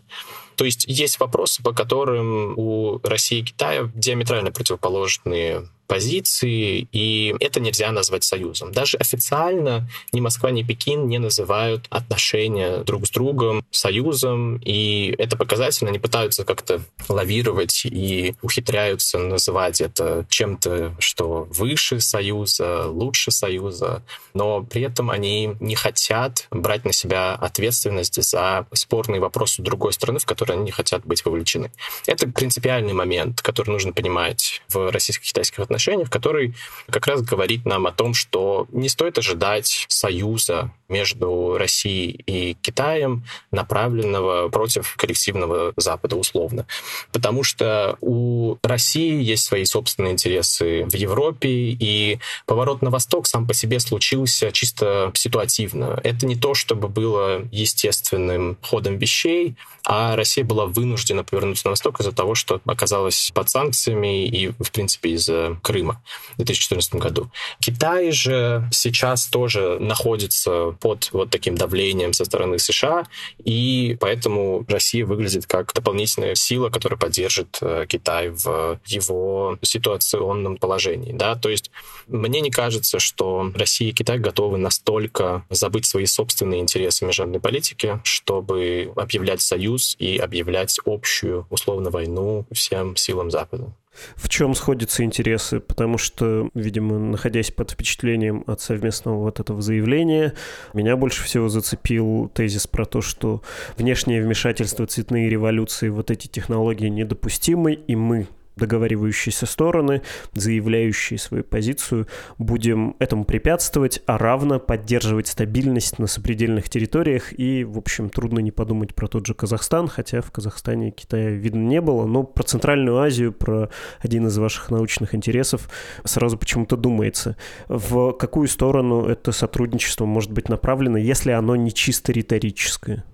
То 0.55 0.65
есть 0.65 0.85
есть 0.87 1.19
вопросы, 1.19 1.61
по 1.61 1.73
которым 1.73 2.57
у 2.57 3.01
России 3.03 3.41
и 3.41 3.43
Китая 3.43 3.91
диаметрально 3.97 4.53
противоположные 4.53 5.67
позиции, 5.87 6.89
и 6.93 7.35
это 7.41 7.61
нельзя 7.61 7.93
назвать 7.93 8.25
союзом. 8.25 8.73
Даже 8.73 8.97
официально 8.97 9.89
ни 10.13 10.21
Москва, 10.21 10.51
ни 10.51 10.63
Пекин 10.63 11.07
не 11.07 11.19
называют 11.19 11.87
отношения 11.91 12.79
друг 12.79 13.07
с 13.07 13.11
другом 13.11 13.65
союзом, 13.71 14.57
и 14.65 15.15
это 15.19 15.37
показательно. 15.37 15.91
Они 15.91 15.99
пытаются 15.99 16.45
как-то 16.45 16.81
лавировать 17.09 17.83
и 17.85 18.35
ухитряются 18.41 19.19
называть 19.19 19.81
это 19.83 20.25
чем-то, 20.31 20.95
что 20.99 21.47
выше 21.51 22.01
союза, 22.01 22.87
лучше 22.89 23.31
союза, 23.31 24.03
но 24.33 24.63
при 24.63 24.83
этом 24.83 25.11
они 25.11 25.57
не 25.61 25.75
хотят 25.75 26.47
брать 26.51 26.87
на 26.87 26.93
себя 26.93 27.35
ответственность 27.35 28.23
за 28.23 28.67
спорные 28.73 29.21
вопросы 29.21 29.61
другой 29.61 29.93
страны, 29.93 30.19
в 30.21 30.25
которые 30.25 30.55
они 30.55 30.65
не 30.65 30.71
хотят 30.71 31.05
быть 31.05 31.25
вовлечены. 31.25 31.71
Это 32.07 32.27
принципиальный 32.29 32.95
момент, 32.95 33.43
который 33.43 33.71
нужно 33.71 33.93
понимать 33.93 34.63
в 34.69 34.91
российско-китайских 34.91 35.59
отношениях 35.59 35.72
отношениях, 35.73 36.11
который 36.11 36.55
как 36.91 37.07
раз 37.07 37.23
говорит 37.23 37.65
нам 37.65 37.87
о 37.87 37.93
том, 37.93 38.15
что 38.15 38.67
не 38.73 38.89
стоит 38.89 39.19
ожидать 39.19 39.87
союза 39.89 40.71
между 40.93 41.57
Россией 41.59 42.23
и 42.27 42.55
Китаем, 42.55 43.25
направленного 43.51 44.49
против 44.49 44.95
коллективного 44.97 45.73
Запада, 45.77 46.17
условно. 46.17 46.67
Потому 47.11 47.43
что 47.43 47.97
у 48.01 48.57
России 48.63 49.23
есть 49.23 49.45
свои 49.45 49.65
собственные 49.65 50.13
интересы 50.13 50.85
в 50.85 50.95
Европе, 50.95 51.49
и 51.49 52.19
поворот 52.47 52.83
на 52.83 52.91
восток 52.91 53.27
сам 53.27 53.47
по 53.47 53.55
себе 53.55 53.81
случился 53.81 54.53
чисто 54.53 55.11
ситуативно. 55.15 55.99
Это 56.05 56.27
не 56.27 56.37
то, 56.37 56.55
чтобы 56.55 56.89
было 56.89 57.43
естественным 57.51 58.59
ходом 58.61 58.99
вещей, 58.99 59.57
а 59.85 60.15
Россия 60.15 60.45
была 60.45 60.67
вынуждена 60.67 61.25
повернуться 61.25 61.67
на 61.67 61.71
восток 61.71 62.01
из-за 62.01 62.13
того, 62.13 62.35
что 62.35 62.61
оказалась 62.67 63.31
под 63.35 63.49
санкциями 63.49 64.27
и, 64.27 64.49
в 64.49 64.71
принципе, 64.71 65.11
из-за 65.11 65.57
Крыма 65.63 66.03
в 66.35 66.37
2014 66.37 66.95
году. 66.97 67.31
Китай 67.61 68.13
же 68.13 68.69
сейчас 68.71 69.27
тоже 69.27 69.79
находится 69.81 70.73
под 70.83 71.11
вот 71.13 71.31
таким 71.31 71.55
давлением 71.55 72.13
со 72.13 72.25
стороны 72.25 72.59
США, 72.59 73.07
и 73.45 73.97
поэтому 74.01 74.65
Россия 74.69 75.07
выглядит 75.07 75.47
как 75.47 75.73
дополнительная 75.73 76.35
сила, 76.35 76.71
которая 76.71 76.99
поддержит 76.99 77.59
э, 77.61 77.87
Китай 77.89 78.31
в 78.31 78.81
его 78.87 79.59
ситуационном 79.63 80.57
положении. 80.57 81.13
Да? 81.13 81.37
То 81.37 81.51
есть 81.51 81.71
мне 82.09 82.41
не 82.41 82.51
кажется, 82.51 82.99
что 82.99 83.53
Россия 83.55 83.91
и 83.91 83.93
Китай 83.93 84.19
готовы 84.19 84.59
настолько 84.59 85.45
забыть 85.51 85.87
свои 85.87 86.07
собственные 86.07 86.61
интересы 86.61 87.05
международной 87.07 87.41
политике, 87.41 88.01
чтобы 88.03 88.93
объявлять 88.97 89.41
союз 89.41 89.95
и 90.01 90.17
объявлять 90.17 90.81
общую, 90.85 91.47
условно, 91.49 91.91
войну 91.91 92.45
всем 92.51 92.97
силам 92.97 93.31
Запада. 93.31 93.73
В 94.17 94.29
чем 94.29 94.55
сходятся 94.55 95.05
интересы? 95.05 95.61
Потому 95.61 95.99
что, 95.99 96.49
видимо, 96.55 96.99
находясь 96.99 97.51
под 97.51 97.73
впечатлением 97.73 98.45
от 98.47 98.61
совместного 98.61 99.19
вот 99.19 99.41
этого 99.41 99.61
заявления, 99.61 100.35
меня 100.73 100.97
больше 100.97 101.23
всего 101.25 101.49
зацепил 101.49 102.31
тезис 102.35 102.67
про 102.67 102.87
то, 102.87 103.03
что 103.03 103.43
внешнее 103.77 104.23
вмешательство, 104.23 104.87
цветные 104.87 105.29
революции, 105.29 105.89
вот 105.89 106.11
эти 106.11 106.27
технологии 106.27 106.89
недопустимы, 106.89 107.75
и 107.75 107.97
мы 107.97 108.29
договаривающиеся 108.57 109.47
стороны, 109.47 110.03
заявляющие 110.35 111.19
свою 111.19 111.45
позицию, 111.45 112.07
будем 112.39 112.97
этому 112.99 113.25
препятствовать, 113.25 114.03
а 114.07 114.19
равно 114.19 114.59
поддерживать 114.59 115.29
стабильность 115.29 115.99
на 115.99 116.07
сопредельных 116.07 116.69
территориях. 116.69 117.39
И, 117.39 117.65
в 117.65 117.79
общем, 117.79 118.11
трудно 118.11 118.41
не 118.41 118.51
подумать 118.51 118.95
про 118.95 119.09
тот 119.09 119.27
же 119.27 119.35
Казахстан, 119.35 119.89
хотя 119.89 120.21
в 120.21 120.31
Казахстане 120.31 120.91
Китая 120.91 121.31
видно 121.31 121.67
не 121.67 121.81
было, 121.81 122.07
но 122.07 122.23
про 122.23 122.43
Центральную 122.43 122.99
Азию, 122.99 123.33
про 123.33 123.71
один 124.01 124.27
из 124.27 124.37
ваших 124.39 124.71
научных 124.71 125.15
интересов 125.15 125.69
сразу 126.05 126.37
почему-то 126.37 126.77
думается. 126.77 127.37
В 127.69 128.13
какую 128.13 128.49
сторону 128.49 129.07
это 129.07 129.33
сотрудничество 129.33 130.05
может 130.05 130.31
быть 130.31 130.49
направлено, 130.49 130.99
если 130.99 131.31
оно 131.31 131.57
не 131.57 131.73
чисто 131.73 132.13
риторическое? 132.13 133.05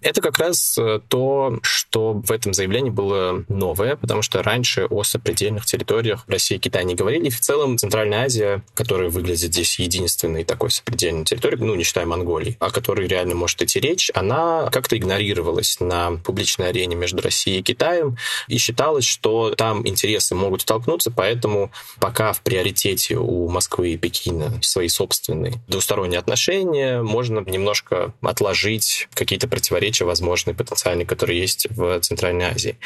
Это 0.00 0.20
как 0.20 0.38
раз 0.38 0.78
э, 0.78 1.00
то, 1.08 1.58
что 1.62 2.12
в 2.12 2.30
этом 2.30 2.54
заявлении 2.54 2.90
было 2.90 3.44
новое, 3.48 3.96
потому 3.96 4.22
что 4.22 4.42
раньше 4.42 4.86
о 4.86 5.02
сопредельных 5.02 5.66
территориях 5.66 6.24
России 6.28 6.56
и 6.56 6.58
Китая 6.58 6.84
не 6.84 6.94
говорили. 6.94 7.26
И 7.26 7.30
в 7.30 7.40
целом 7.40 7.78
Центральная 7.78 8.24
Азия, 8.24 8.62
которая 8.74 9.10
выглядит 9.10 9.52
здесь 9.52 9.78
единственной 9.78 10.44
такой 10.44 10.70
сопредельной 10.70 11.24
территорией, 11.24 11.60
ну, 11.64 11.74
не 11.74 11.82
считая 11.82 12.06
Монголии, 12.06 12.56
о 12.60 12.70
которой 12.70 13.08
реально 13.08 13.34
может 13.34 13.60
идти 13.62 13.80
речь, 13.80 14.10
она 14.14 14.68
как-то 14.70 14.96
игнорировалась 14.96 15.80
на 15.80 16.12
публичной 16.24 16.68
арене 16.68 16.94
между 16.94 17.20
Россией 17.20 17.60
и 17.60 17.62
Китаем, 17.62 18.16
и 18.46 18.58
считалось, 18.58 19.04
что 19.04 19.54
там 19.56 19.86
интересы 19.86 20.34
могут 20.34 20.62
столкнуться, 20.62 21.10
поэтому 21.10 21.72
пока 21.98 22.32
в 22.32 22.42
приоритете 22.42 23.16
у 23.16 23.48
Москвы 23.48 23.90
и 23.90 23.96
Пекина 23.96 24.60
свои 24.62 24.88
собственные 24.88 25.54
двусторонние 25.66 26.20
отношения, 26.20 27.02
можно 27.02 27.40
немножко 27.40 28.12
отложить 28.22 29.08
какие-то 29.14 29.48
противоречия 29.48 29.87
противоречия 29.88 30.04
возможные, 30.04 30.54
потенциальные, 30.54 31.06
которые 31.06 31.40
есть 31.40 31.66
в 31.70 32.00
Центральной 32.00 32.46
Азии. 32.46 32.76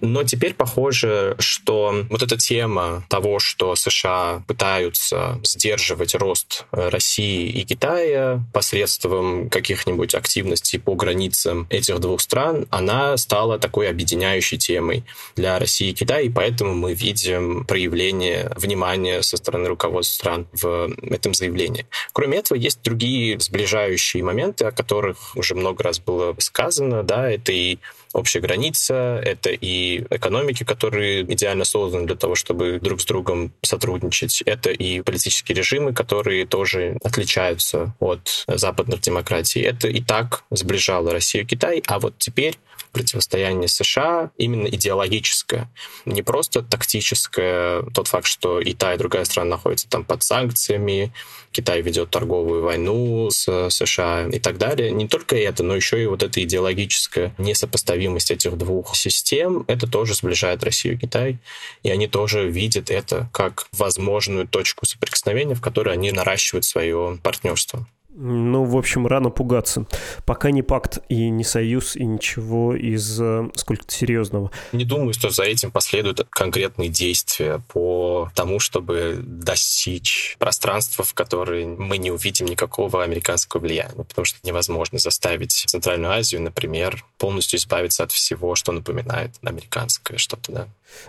Но 0.00 0.24
теперь 0.24 0.54
похоже, 0.54 1.36
что 1.38 1.94
вот 2.10 2.22
эта 2.22 2.36
тема 2.36 3.04
того, 3.08 3.38
что 3.38 3.74
США 3.76 4.42
пытаются 4.46 5.38
сдерживать 5.44 6.14
рост 6.14 6.64
России 6.70 7.48
и 7.48 7.64
Китая 7.64 8.42
посредством 8.52 9.50
каких-нибудь 9.50 10.14
активностей 10.14 10.78
по 10.78 10.94
границам 10.94 11.66
этих 11.70 11.98
двух 11.98 12.20
стран, 12.20 12.66
она 12.70 13.16
стала 13.16 13.58
такой 13.58 13.88
объединяющей 13.90 14.58
темой 14.58 15.04
для 15.36 15.58
России 15.58 15.90
и 15.90 15.94
Китая, 15.94 16.20
и 16.20 16.30
поэтому 16.30 16.74
мы 16.74 16.94
видим 16.94 17.64
проявление 17.64 18.50
внимания 18.56 19.22
со 19.22 19.36
стороны 19.36 19.68
руководства 19.68 20.14
стран 20.14 20.46
в 20.52 20.90
этом 21.10 21.34
заявлении. 21.34 21.86
Кроме 22.12 22.38
этого, 22.38 22.58
есть 22.58 22.80
другие 22.82 23.38
сближающие 23.38 24.22
моменты, 24.22 24.64
о 24.64 24.72
которых 24.72 25.36
уже 25.36 25.54
много 25.54 25.82
раз 25.82 25.98
было 25.98 26.34
сказано, 26.46 27.02
да, 27.02 27.30
это 27.30 27.52
и 27.52 27.78
общая 28.12 28.40
граница, 28.40 29.20
это 29.22 29.50
и 29.50 30.04
экономики, 30.10 30.64
которые 30.64 31.22
идеально 31.22 31.64
созданы 31.64 32.06
для 32.06 32.16
того, 32.16 32.34
чтобы 32.34 32.78
друг 32.80 33.00
с 33.00 33.04
другом 33.04 33.52
сотрудничать, 33.62 34.42
это 34.42 34.70
и 34.70 35.02
политические 35.02 35.56
режимы, 35.56 35.92
которые 35.92 36.46
тоже 36.46 36.96
отличаются 37.04 37.94
от 38.00 38.44
западных 38.48 39.00
демократий. 39.00 39.60
Это 39.60 39.88
и 39.88 40.00
так 40.00 40.44
сближало 40.50 41.12
Россию 41.12 41.44
и 41.44 41.46
Китай, 41.46 41.82
а 41.86 41.98
вот 41.98 42.14
теперь 42.18 42.56
противостояние 42.96 43.68
США 43.68 44.30
именно 44.38 44.68
идеологическое, 44.68 45.70
не 46.06 46.22
просто 46.22 46.62
тактическое, 46.62 47.82
тот 47.94 48.08
факт, 48.08 48.26
что 48.26 48.58
и 48.58 48.72
та, 48.72 48.94
и 48.94 48.96
другая 48.96 49.26
страна 49.26 49.50
находится 49.50 49.86
там 49.86 50.02
под 50.02 50.22
санкциями, 50.22 51.12
Китай 51.52 51.82
ведет 51.82 52.10
торговую 52.10 52.62
войну 52.62 53.28
с 53.30 53.68
США 53.68 54.28
и 54.28 54.38
так 54.38 54.56
далее. 54.56 54.90
Не 54.92 55.06
только 55.06 55.36
это, 55.36 55.62
но 55.62 55.76
еще 55.76 56.02
и 56.02 56.06
вот 56.06 56.22
эта 56.22 56.42
идеологическая 56.42 57.34
несопоставимость 57.36 58.30
этих 58.30 58.56
двух 58.56 58.96
систем, 58.96 59.64
это 59.66 59.86
тоже 59.86 60.14
сближает 60.14 60.64
Россию 60.64 60.94
и 60.94 60.98
Китай, 60.98 61.38
и 61.82 61.90
они 61.90 62.08
тоже 62.08 62.48
видят 62.48 62.90
это 62.90 63.28
как 63.30 63.68
возможную 63.72 64.48
точку 64.48 64.86
соприкосновения, 64.86 65.54
в 65.54 65.60
которой 65.60 65.92
они 65.92 66.12
наращивают 66.12 66.64
свое 66.64 67.18
партнерство. 67.22 67.86
Ну, 68.18 68.64
в 68.64 68.78
общем, 68.78 69.06
рано 69.06 69.28
пугаться. 69.28 69.86
Пока 70.24 70.50
не 70.50 70.62
пакт 70.62 70.98
и 71.10 71.28
не 71.28 71.44
союз, 71.44 71.96
и 71.96 72.04
ничего 72.04 72.74
из 72.74 73.20
э, 73.20 73.50
сколько-то 73.54 73.92
серьезного. 73.92 74.50
Не 74.72 74.86
думаю, 74.86 75.12
что 75.12 75.28
за 75.28 75.42
этим 75.42 75.70
последуют 75.70 76.26
конкретные 76.30 76.88
действия 76.88 77.60
по 77.68 78.30
тому, 78.34 78.58
чтобы 78.58 79.18
достичь 79.22 80.36
пространства, 80.38 81.04
в 81.04 81.12
которое 81.12 81.66
мы 81.66 81.98
не 81.98 82.10
увидим 82.10 82.46
никакого 82.46 83.04
американского 83.04 83.60
влияния. 83.60 84.04
Потому 84.04 84.24
что 84.24 84.38
невозможно 84.44 84.98
заставить 84.98 85.52
Центральную 85.52 86.12
Азию, 86.12 86.40
например, 86.40 87.04
полностью 87.18 87.58
избавиться 87.58 88.02
от 88.02 88.12
всего, 88.12 88.54
что 88.54 88.72
напоминает 88.72 89.34
американское 89.42 90.16
что-то, 90.16 90.52
да. 90.52 90.68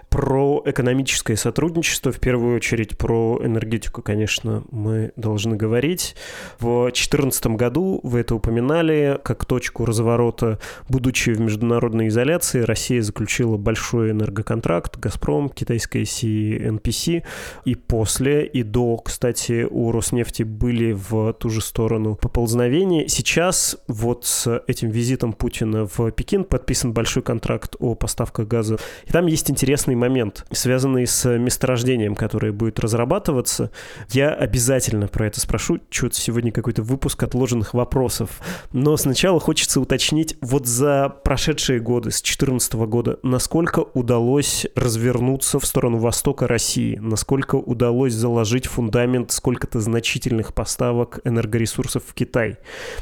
Про 0.09 0.63
экономическое 0.65 1.35
сотрудничество, 1.35 2.11
в 2.11 2.19
первую 2.19 2.55
очередь 2.55 2.97
про 2.97 3.39
энергетику, 3.43 4.01
конечно, 4.01 4.63
мы 4.71 5.11
должны 5.15 5.55
говорить. 5.55 6.15
В 6.59 6.85
2014 6.85 7.47
году, 7.47 7.99
вы 8.03 8.21
это 8.21 8.35
упоминали, 8.35 9.19
как 9.23 9.45
точку 9.45 9.85
разворота, 9.85 10.59
будучи 10.89 11.31
в 11.31 11.39
международной 11.39 12.07
изоляции, 12.07 12.61
Россия 12.61 13.01
заключила 13.01 13.57
большой 13.57 14.11
энергоконтракт 14.11 14.97
«Газпром», 14.97 15.49
китайская 15.49 16.03
CNPC, 16.03 17.23
и 17.65 17.75
после, 17.75 18.45
и 18.45 18.63
до, 18.63 18.97
кстати, 18.97 19.67
у 19.69 19.91
Роснефти 19.91 20.43
были 20.43 20.93
в 20.93 21.33
ту 21.33 21.49
же 21.49 21.61
сторону 21.61 22.15
поползновения. 22.15 23.07
Сейчас 23.07 23.77
вот 23.87 24.25
с 24.25 24.63
этим 24.67 24.89
визитом 24.89 25.33
Путина 25.33 25.85
в 25.85 26.11
Пекин 26.11 26.45
подписан 26.45 26.93
большой 26.93 27.23
контракт 27.23 27.75
о 27.79 27.95
поставках 27.95 28.47
газа. 28.47 28.77
И 29.05 29.11
там 29.11 29.27
есть 29.27 29.51
интересный 29.51 29.66
интересный 29.67 29.95
момент, 29.95 30.45
связанный 30.53 31.05
с 31.05 31.27
месторождением, 31.37 32.15
которое 32.15 32.53
будет 32.53 32.79
разрабатываться. 32.79 33.69
Я 34.11 34.33
обязательно 34.33 35.09
про 35.09 35.27
это 35.27 35.41
спрошу. 35.41 35.81
Чего-то 35.89 36.15
сегодня 36.15 36.53
какой-то 36.53 36.83
выпуск 36.83 37.21
отложенных 37.21 37.73
вопросов. 37.73 38.39
Но 38.71 38.95
сначала 38.95 39.41
хочется 39.41 39.81
уточнить, 39.81 40.37
вот 40.39 40.67
за 40.67 41.09
прошедшие 41.09 41.81
годы, 41.81 42.11
с 42.11 42.21
2014 42.21 42.73
года, 42.75 43.19
насколько 43.23 43.79
удалось 43.93 44.65
развернуться 44.73 45.59
в 45.59 45.65
сторону 45.65 45.97
востока 45.97 46.47
России, 46.47 46.97
насколько 47.01 47.55
удалось 47.55 48.13
заложить 48.13 48.67
фундамент 48.67 49.33
сколько-то 49.33 49.81
значительных 49.81 50.53
поставок 50.53 51.19
энергоресурсов 51.25 52.03
в 52.07 52.13
Китай, 52.13 52.55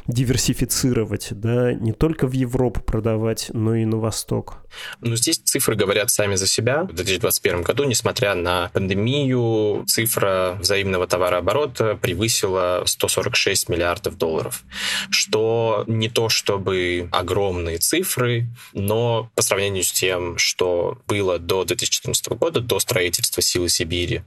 диверсифицировать, 0.08 1.28
да, 1.30 1.74
не 1.74 1.92
только 1.92 2.26
в 2.26 2.32
Европу 2.32 2.82
продавать, 2.82 3.52
но 3.54 3.76
и 3.76 3.86
на 3.86 3.98
восток. 3.98 4.66
Ну, 5.02 5.16
здесь 5.16 5.38
цифры 5.38 5.76
говорят 5.76 6.10
сами 6.10 6.34
за 6.34 6.48
себя. 6.48 6.55
В 6.84 6.94
2021 6.94 7.62
году, 7.64 7.84
несмотря 7.84 8.36
на 8.36 8.70
пандемию, 8.74 9.84
цифра 9.88 10.58
взаимного 10.60 11.08
товарооборота 11.08 11.96
превысила 11.96 12.84
146 12.86 13.70
миллиардов 13.70 14.18
долларов, 14.18 14.64
что 15.10 15.84
не 15.88 16.10
то 16.10 16.30
чтобы 16.30 17.10
огромные 17.12 17.78
цифры, 17.78 18.48
но 18.74 19.30
по 19.36 19.42
сравнению 19.42 19.84
с 19.84 19.92
тем, 19.92 20.38
что 20.38 20.98
было 21.08 21.40
до 21.40 21.64
2014 21.66 22.28
года, 22.30 22.62
до 22.62 22.80
строительства 22.80 23.42
силы 23.42 23.70
Сибири, 23.70 24.24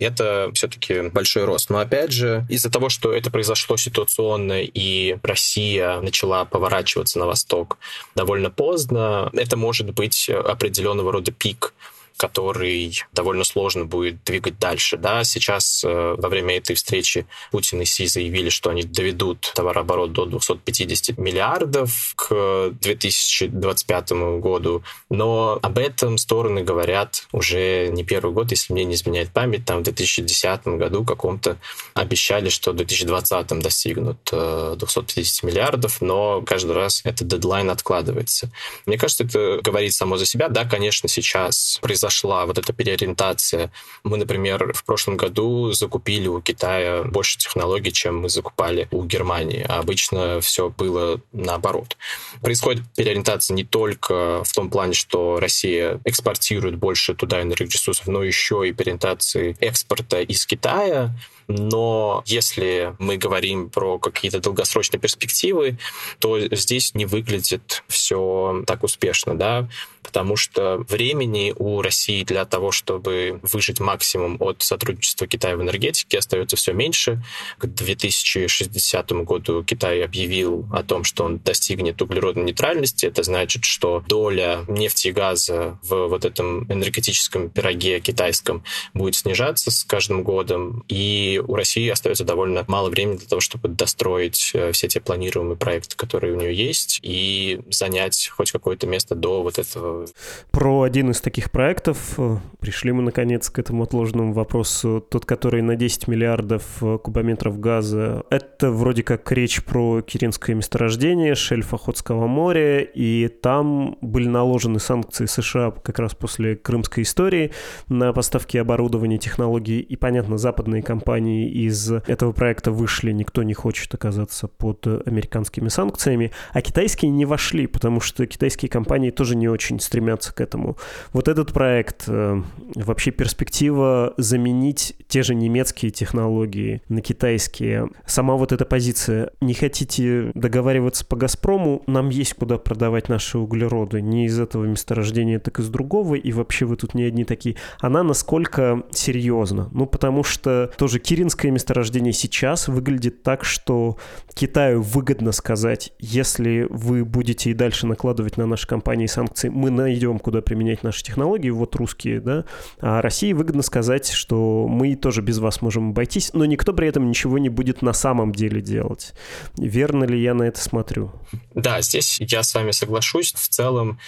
это 0.00 0.50
все-таки 0.54 1.02
большой 1.10 1.44
рост. 1.44 1.70
Но 1.70 1.78
опять 1.78 2.12
же, 2.12 2.44
из-за 2.48 2.70
того, 2.70 2.88
что 2.88 3.12
это 3.12 3.30
произошло 3.30 3.76
ситуационно, 3.76 4.62
и 4.62 5.16
Россия 5.22 6.00
начала 6.00 6.44
поворачиваться 6.44 7.18
на 7.18 7.26
восток 7.26 7.78
довольно 8.14 8.50
поздно, 8.50 9.30
это 9.32 9.56
может 9.56 9.92
быть 9.92 10.28
определенного 10.28 11.12
рода 11.12 11.32
пик 11.32 11.74
который 12.20 13.00
довольно 13.14 13.44
сложно 13.44 13.86
будет 13.86 14.22
двигать 14.24 14.58
дальше. 14.58 14.98
Да? 14.98 15.24
Сейчас 15.24 15.82
э, 15.82 16.16
во 16.18 16.28
время 16.28 16.58
этой 16.58 16.76
встречи 16.76 17.26
Путин 17.50 17.80
и 17.80 17.86
Си 17.86 18.06
заявили, 18.06 18.50
что 18.50 18.68
они 18.68 18.82
доведут 18.82 19.50
товарооборот 19.54 20.12
до 20.12 20.26
250 20.26 21.16
миллиардов 21.16 22.12
к 22.16 22.72
2025 22.78 24.12
году, 24.38 24.82
но 25.08 25.58
об 25.62 25.78
этом 25.78 26.18
стороны 26.18 26.62
говорят 26.62 27.26
уже 27.32 27.88
не 27.88 28.04
первый 28.04 28.34
год, 28.34 28.50
если 28.50 28.74
мне 28.74 28.84
не 28.84 28.96
изменяет 28.96 29.30
память, 29.30 29.64
там 29.64 29.78
в 29.78 29.84
2010 29.84 30.66
году 30.66 31.06
каком-то 31.06 31.56
обещали, 31.94 32.50
что 32.50 32.72
в 32.72 32.76
2020 32.76 33.46
достигнут 33.60 34.18
250 34.30 35.42
э, 35.42 35.46
миллиардов, 35.46 36.02
но 36.02 36.42
каждый 36.42 36.72
раз 36.72 37.00
этот 37.04 37.28
дедлайн 37.28 37.70
откладывается. 37.70 38.52
Мне 38.84 38.98
кажется, 38.98 39.24
это 39.24 39.60
говорит 39.62 39.94
само 39.94 40.18
за 40.18 40.26
себя. 40.26 40.48
Да, 40.50 40.66
конечно, 40.66 41.08
сейчас 41.08 41.78
произошло 41.80 42.09
произошла 42.10 42.44
вот 42.46 42.58
эта 42.58 42.72
переориентация. 42.72 43.70
Мы, 44.02 44.16
например, 44.16 44.72
в 44.72 44.84
прошлом 44.84 45.16
году 45.16 45.72
закупили 45.72 46.28
у 46.28 46.40
Китая 46.40 47.04
больше 47.04 47.38
технологий, 47.38 47.92
чем 47.92 48.22
мы 48.22 48.28
закупали 48.28 48.88
у 48.90 49.04
Германии, 49.04 49.64
а 49.68 49.78
обычно 49.78 50.40
все 50.40 50.70
было 50.70 51.20
наоборот. 51.32 51.96
Происходит 52.42 52.82
переориентация 52.96 53.54
не 53.54 53.64
только 53.64 54.42
в 54.44 54.52
том 54.52 54.70
плане, 54.70 54.94
что 54.94 55.38
Россия 55.38 56.00
экспортирует 56.04 56.76
больше 56.76 57.14
туда 57.14 57.42
энергоресурсов, 57.42 58.08
но 58.08 58.24
еще 58.24 58.64
и 58.66 58.72
переориентации 58.72 59.56
экспорта 59.60 60.20
из 60.20 60.46
Китая 60.46 61.14
Но 61.50 62.22
если 62.26 62.94
мы 63.00 63.16
говорим 63.16 63.70
про 63.70 63.98
какие-то 63.98 64.38
долгосрочные 64.38 65.00
перспективы, 65.00 65.78
то 66.20 66.38
здесь 66.54 66.94
не 66.94 67.06
выглядит 67.06 67.82
все 67.88 68.62
так 68.66 68.84
успешно, 68.84 69.36
да, 69.36 69.68
потому 70.02 70.36
что 70.36 70.84
времени 70.88 71.52
у 71.56 71.82
России 71.82 72.22
для 72.24 72.44
того, 72.44 72.70
чтобы 72.70 73.40
выжить 73.42 73.80
максимум 73.80 74.36
от 74.40 74.62
сотрудничества 74.62 75.26
Китая 75.26 75.56
в 75.56 75.62
энергетике, 75.62 76.18
остается 76.18 76.56
все 76.56 76.72
меньше. 76.72 77.22
К 77.58 77.66
2060 77.66 79.12
году 79.24 79.64
Китай 79.64 80.02
объявил 80.04 80.66
о 80.72 80.82
том, 80.82 81.04
что 81.04 81.24
он 81.24 81.38
достигнет 81.38 82.00
углеродной 82.00 82.44
нейтральности. 82.44 83.06
Это 83.06 83.22
значит, 83.24 83.64
что 83.64 84.04
доля 84.06 84.64
нефти 84.68 85.08
и 85.08 85.12
газа 85.12 85.78
в 85.82 86.06
вот 86.06 86.24
этом 86.24 86.64
энергетическом 86.72 87.50
пироге 87.50 88.00
китайском 88.00 88.62
будет 88.94 89.16
снижаться 89.16 89.70
с 89.70 89.84
каждым 89.84 90.22
годом, 90.22 90.84
и 90.88 91.39
у 91.46 91.54
России 91.54 91.88
остается 91.88 92.24
довольно 92.24 92.64
мало 92.68 92.90
времени 92.90 93.16
для 93.16 93.28
того, 93.28 93.40
чтобы 93.40 93.68
достроить 93.68 94.52
э, 94.54 94.72
все 94.72 94.88
те 94.88 95.00
планируемые 95.00 95.56
проекты, 95.56 95.96
которые 95.96 96.34
у 96.34 96.36
нее 96.36 96.54
есть, 96.54 97.00
и 97.02 97.60
занять 97.70 98.30
хоть 98.34 98.52
какое-то 98.52 98.86
место 98.86 99.14
до 99.14 99.42
вот 99.42 99.58
этого. 99.58 100.06
Про 100.50 100.82
один 100.82 101.10
из 101.10 101.20
таких 101.20 101.50
проектов 101.50 102.14
э, 102.18 102.38
пришли 102.60 102.92
мы, 102.92 103.02
наконец, 103.02 103.50
к 103.50 103.58
этому 103.58 103.84
отложенному 103.84 104.32
вопросу. 104.32 105.04
Тот, 105.08 105.24
который 105.24 105.62
на 105.62 105.76
10 105.76 106.08
миллиардов 106.08 106.62
э, 106.82 106.98
кубометров 106.98 107.58
газа, 107.60 108.24
это 108.30 108.70
вроде 108.70 109.02
как 109.02 109.30
речь 109.32 109.62
про 109.64 110.02
Киринское 110.02 110.56
месторождение, 110.56 111.34
шельф 111.34 111.72
Охотского 111.74 112.26
моря, 112.26 112.80
и 112.80 113.28
там 113.28 113.96
были 114.00 114.28
наложены 114.28 114.80
санкции 114.80 115.26
США 115.26 115.70
как 115.70 115.98
раз 115.98 116.14
после 116.14 116.56
крымской 116.56 117.04
истории 117.04 117.52
на 117.88 118.12
поставки 118.12 118.56
оборудования, 118.56 119.18
технологий, 119.18 119.80
и, 119.80 119.96
понятно, 119.96 120.38
западные 120.38 120.82
компании 120.82 121.29
из 121.30 121.90
этого 121.90 122.32
проекта 122.32 122.70
вышли, 122.72 123.12
никто 123.12 123.42
не 123.42 123.54
хочет 123.54 123.92
оказаться 123.94 124.48
под 124.48 124.86
американскими 124.86 125.68
санкциями, 125.68 126.32
а 126.52 126.60
китайские 126.62 127.10
не 127.10 127.24
вошли, 127.24 127.66
потому 127.66 128.00
что 128.00 128.26
китайские 128.26 128.68
компании 128.68 129.10
тоже 129.10 129.36
не 129.36 129.48
очень 129.48 129.80
стремятся 129.80 130.34
к 130.34 130.40
этому. 130.40 130.76
Вот 131.12 131.28
этот 131.28 131.52
проект, 131.52 132.04
э, 132.08 132.42
вообще 132.74 133.10
перспектива 133.10 134.14
заменить 134.16 134.94
те 135.08 135.22
же 135.22 135.34
немецкие 135.34 135.90
технологии 135.90 136.82
на 136.88 137.02
китайские. 137.02 137.90
Сама 138.06 138.34
вот 138.36 138.52
эта 138.52 138.64
позиция, 138.64 139.30
не 139.40 139.54
хотите 139.54 140.30
договариваться 140.34 141.04
по 141.04 141.16
«Газпрому», 141.16 141.82
нам 141.86 142.08
есть 142.10 142.34
куда 142.34 142.58
продавать 142.58 143.08
наши 143.08 143.38
углероды, 143.38 144.00
не 144.00 144.26
из 144.26 144.38
этого 144.38 144.64
месторождения, 144.64 145.38
так 145.38 145.58
из 145.58 145.68
другого, 145.68 146.14
и 146.14 146.32
вообще 146.32 146.64
вы 146.64 146.76
тут 146.76 146.94
не 146.94 147.04
одни 147.04 147.24
такие. 147.24 147.56
Она 147.80 148.02
насколько 148.02 148.82
серьезна? 148.90 149.68
Ну, 149.72 149.86
потому 149.86 150.22
что 150.24 150.70
тоже 150.76 150.98
Киринское 151.10 151.50
месторождение 151.50 152.12
сейчас 152.12 152.68
выглядит 152.68 153.24
так, 153.24 153.44
что 153.44 153.98
Китаю 154.32 154.80
выгодно 154.80 155.32
сказать, 155.32 155.92
если 155.98 156.68
вы 156.70 157.04
будете 157.04 157.50
и 157.50 157.52
дальше 157.52 157.88
накладывать 157.88 158.36
на 158.36 158.46
наши 158.46 158.68
компании 158.68 159.06
санкции, 159.06 159.48
мы 159.48 159.70
найдем, 159.70 160.20
куда 160.20 160.40
применять 160.40 160.84
наши 160.84 161.02
технологии, 161.02 161.50
вот 161.50 161.74
русские, 161.74 162.20
да, 162.20 162.44
а 162.78 163.02
России 163.02 163.32
выгодно 163.32 163.62
сказать, 163.62 164.08
что 164.08 164.68
мы 164.68 164.94
тоже 164.94 165.20
без 165.20 165.38
вас 165.38 165.62
можем 165.62 165.90
обойтись, 165.90 166.30
но 166.32 166.44
никто 166.44 166.72
при 166.72 166.86
этом 166.86 167.08
ничего 167.08 167.38
не 167.38 167.48
будет 167.48 167.82
на 167.82 167.92
самом 167.92 168.30
деле 168.30 168.60
делать. 168.60 169.12
Верно 169.56 170.04
ли 170.04 170.22
я 170.22 170.32
на 170.32 170.44
это 170.44 170.60
смотрю? 170.60 171.10
Да, 171.56 171.80
здесь 171.80 172.20
я 172.20 172.44
с 172.44 172.54
вами 172.54 172.70
соглашусь. 172.70 173.32
В 173.32 173.48
целом 173.48 173.98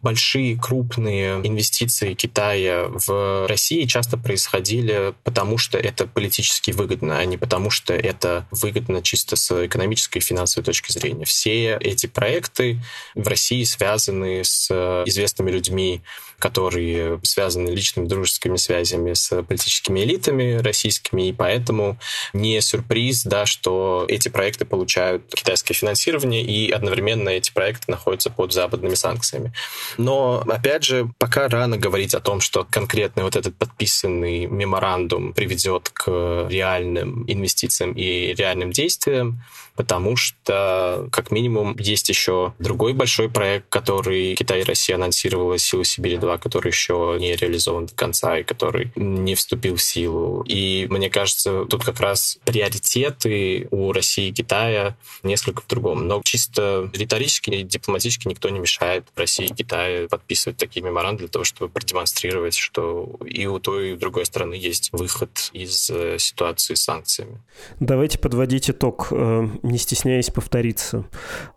большие 0.00 0.56
крупные 0.56 1.46
инвестиции 1.46 2.14
Китая 2.14 2.86
в 2.88 3.46
России 3.48 3.84
часто 3.84 4.16
происходили 4.16 5.12
потому, 5.24 5.58
что 5.58 5.76
это 5.76 6.06
политически 6.06 6.37
выгодно, 6.72 7.18
а 7.18 7.24
не 7.24 7.36
потому, 7.36 7.70
что 7.70 7.94
это 7.94 8.46
выгодно 8.50 9.02
чисто 9.02 9.36
с 9.36 9.66
экономической 9.66 10.18
и 10.18 10.20
финансовой 10.22 10.64
точки 10.64 10.92
зрения. 10.92 11.24
Все 11.24 11.76
эти 11.80 12.06
проекты 12.06 12.80
в 13.14 13.26
России 13.26 13.64
связаны 13.64 14.44
с 14.44 14.70
известными 15.06 15.50
людьми, 15.50 16.02
которые 16.38 17.20
связаны 17.24 17.70
личными 17.70 18.06
дружескими 18.06 18.56
связями 18.56 19.12
с 19.14 19.42
политическими 19.42 20.00
элитами 20.00 20.54
российскими, 20.54 21.28
и 21.28 21.32
поэтому 21.32 21.98
не 22.32 22.60
сюрприз, 22.60 23.24
да, 23.24 23.46
что 23.46 24.04
эти 24.08 24.28
проекты 24.28 24.64
получают 24.64 25.24
китайское 25.34 25.74
финансирование, 25.74 26.42
и 26.42 26.70
одновременно 26.70 27.28
эти 27.28 27.52
проекты 27.52 27.90
находятся 27.90 28.30
под 28.30 28.52
западными 28.52 28.94
санкциями. 28.94 29.52
Но, 29.96 30.42
опять 30.48 30.84
же, 30.84 31.10
пока 31.18 31.48
рано 31.48 31.76
говорить 31.76 32.14
о 32.14 32.20
том, 32.20 32.40
что 32.40 32.64
конкретный 32.68 33.24
вот 33.24 33.36
этот 33.36 33.56
подписанный 33.56 34.46
меморандум 34.46 35.32
приведет 35.32 35.90
к 35.90 36.46
реальным 36.48 37.24
инвестициям 37.26 37.92
и 37.92 38.34
реальным 38.34 38.70
действиям 38.70 39.42
потому 39.78 40.16
что, 40.16 41.08
как 41.12 41.30
минимум, 41.30 41.76
есть 41.78 42.08
еще 42.08 42.52
другой 42.58 42.94
большой 42.94 43.30
проект, 43.30 43.68
который 43.68 44.34
Китай 44.34 44.62
и 44.62 44.64
Россия 44.64 44.96
анонсировала 44.96 45.56
«Силы 45.56 45.84
Сибири-2», 45.84 46.40
который 46.40 46.72
еще 46.72 47.16
не 47.20 47.36
реализован 47.36 47.86
до 47.86 47.94
конца 47.94 48.38
и 48.38 48.42
который 48.42 48.90
не 48.96 49.36
вступил 49.36 49.76
в 49.76 49.82
силу. 49.82 50.42
И 50.48 50.88
мне 50.90 51.08
кажется, 51.08 51.64
тут 51.66 51.84
как 51.84 52.00
раз 52.00 52.40
приоритеты 52.44 53.68
у 53.70 53.92
России 53.92 54.30
и 54.30 54.32
Китая 54.32 54.96
несколько 55.22 55.62
в 55.62 55.68
другом. 55.68 56.08
Но 56.08 56.22
чисто 56.24 56.90
риторически 56.92 57.50
и 57.50 57.62
дипломатически 57.62 58.26
никто 58.26 58.48
не 58.48 58.58
мешает 58.58 59.04
России 59.14 59.46
и 59.46 59.54
Китаю 59.54 60.08
подписывать 60.08 60.56
такие 60.56 60.84
меморандумы 60.84 61.18
для 61.18 61.28
того, 61.28 61.44
чтобы 61.44 61.70
продемонстрировать, 61.70 62.54
что 62.54 63.16
и 63.24 63.46
у 63.46 63.60
той, 63.60 63.90
и 63.90 63.92
у 63.92 63.96
другой 63.96 64.26
страны 64.26 64.54
есть 64.54 64.90
выход 64.92 65.50
из 65.52 65.88
э, 65.88 66.18
ситуации 66.18 66.74
с 66.74 66.82
санкциями. 66.82 67.40
Давайте 67.78 68.18
подводить 68.18 68.70
итог 68.70 69.08
э, 69.12 69.48
не 69.68 69.78
стесняясь 69.78 70.30
повториться. 70.30 71.04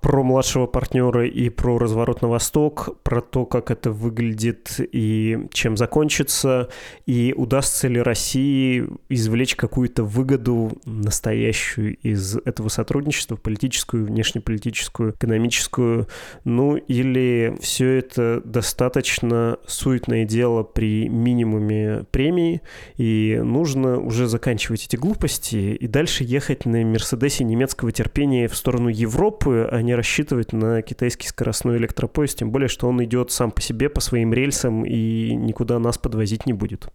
Про 0.02 0.24
младшего 0.24 0.67
партнера 0.67 1.26
и 1.26 1.50
про 1.50 1.78
разворот 1.78 2.21
на 2.21 2.28
восток, 2.28 3.02
про 3.04 3.21
то, 3.21 3.45
как 3.45 3.71
это 3.71 3.91
выглядит 3.91 4.80
и 4.80 5.47
чем 5.52 5.78
закончится, 5.78 6.69
и 7.06 7.34
удастся 7.36 7.88
ли 7.88 8.02
России 8.02 8.88
извлечь 9.10 9.56
какую-то 9.56 10.04
выгоду 10.04 10.71
настоящую 10.86 11.97
из 11.97 12.38
этого 12.38 12.69
сотрудничества, 12.69 13.36
политическую, 13.36 14.06
внешнеполитическую, 14.06 15.12
экономическую, 15.12 16.08
ну 16.43 16.76
или 16.76 17.56
все 17.62 17.97
это 17.97 18.41
достаточно 18.43 19.58
суетное 19.67 20.26
дело 20.26 20.63
при 20.63 21.10
минимуме 21.10 22.06
премии, 22.12 22.62
и 22.97 23.39
нужно 23.43 24.00
уже 24.00 24.28
заканчивать 24.28 24.86
эти 24.86 24.95
глупости 24.95 25.56
и 25.56 25.88
дальше 25.88 26.24
ехать 26.24 26.65
на 26.65 26.84
Мерседесе 26.84 27.43
немецкого 27.43 27.91
терпение 28.01 28.47
в 28.47 28.55
сторону 28.55 28.89
Европы, 28.89 29.67
а 29.71 29.79
не 29.83 29.93
рассчитывать 29.93 30.53
на 30.53 30.81
китайский 30.81 31.27
скоростной 31.27 31.77
электропоезд, 31.77 32.39
тем 32.39 32.49
более, 32.49 32.67
что 32.67 32.87
он 32.87 33.03
идет 33.03 33.29
сам 33.31 33.51
по 33.51 33.61
себе, 33.61 33.89
по 33.89 34.01
своим 34.01 34.33
рельсам 34.33 34.83
и 34.83 35.35
никуда 35.35 35.77
нас 35.77 35.99
подвозить 35.99 36.47
не 36.47 36.53
будет. 36.53 36.87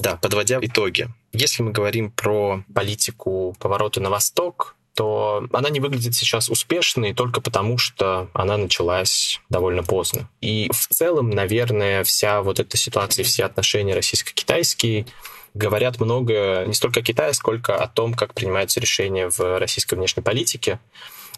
Да, 0.00 0.16
подводя 0.16 0.58
итоги. 0.60 1.06
Если 1.32 1.62
мы 1.62 1.70
говорим 1.70 2.10
про 2.10 2.64
политику 2.74 3.54
поворота 3.60 4.00
на 4.00 4.10
восток, 4.10 4.74
то 4.98 5.46
она 5.52 5.70
не 5.70 5.78
выглядит 5.78 6.16
сейчас 6.16 6.48
успешной 6.48 7.14
только 7.14 7.40
потому, 7.40 7.78
что 7.78 8.28
она 8.32 8.56
началась 8.56 9.40
довольно 9.48 9.84
поздно. 9.84 10.28
И 10.40 10.68
в 10.72 10.88
целом, 10.88 11.30
наверное, 11.30 12.02
вся 12.02 12.42
вот 12.42 12.58
эта 12.58 12.76
ситуация, 12.76 13.22
все 13.24 13.44
отношения 13.44 13.94
российско-китайские 13.94 15.06
говорят 15.54 16.00
много 16.00 16.64
не 16.66 16.74
столько 16.74 16.98
о 16.98 17.02
Китае, 17.04 17.32
сколько 17.32 17.76
о 17.76 17.86
том, 17.86 18.12
как 18.12 18.34
принимаются 18.34 18.80
решения 18.80 19.30
в 19.30 19.60
российской 19.60 19.94
внешней 19.94 20.24
политике. 20.24 20.80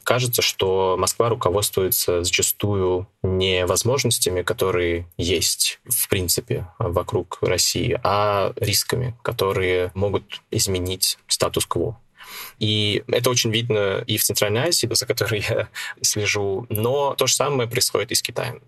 Кажется, 0.04 0.40
что 0.40 0.96
Москва 0.98 1.28
руководствуется 1.28 2.24
зачастую 2.24 3.08
не 3.22 3.66
возможностями, 3.66 4.40
которые 4.40 5.06
есть 5.18 5.80
в 5.84 6.08
принципе 6.08 6.66
вокруг 6.78 7.36
России, 7.42 8.00
а 8.02 8.54
рисками, 8.56 9.14
которые 9.20 9.92
могут 9.92 10.40
изменить 10.50 11.18
статус-кво. 11.26 11.98
И 12.58 13.02
это 13.08 13.30
очень 13.30 13.50
видно 13.50 14.02
и 14.06 14.16
в 14.16 14.22
Центральной 14.22 14.68
Азии, 14.68 14.88
за 14.90 15.06
которой 15.06 15.44
я 15.48 15.68
слежу, 16.02 16.66
но 16.68 17.14
то 17.14 17.26
же 17.26 17.34
самое 17.34 17.68
происходит 17.68 18.12
и 18.12 18.14
с 18.14 18.22
Китаем. 18.22 18.62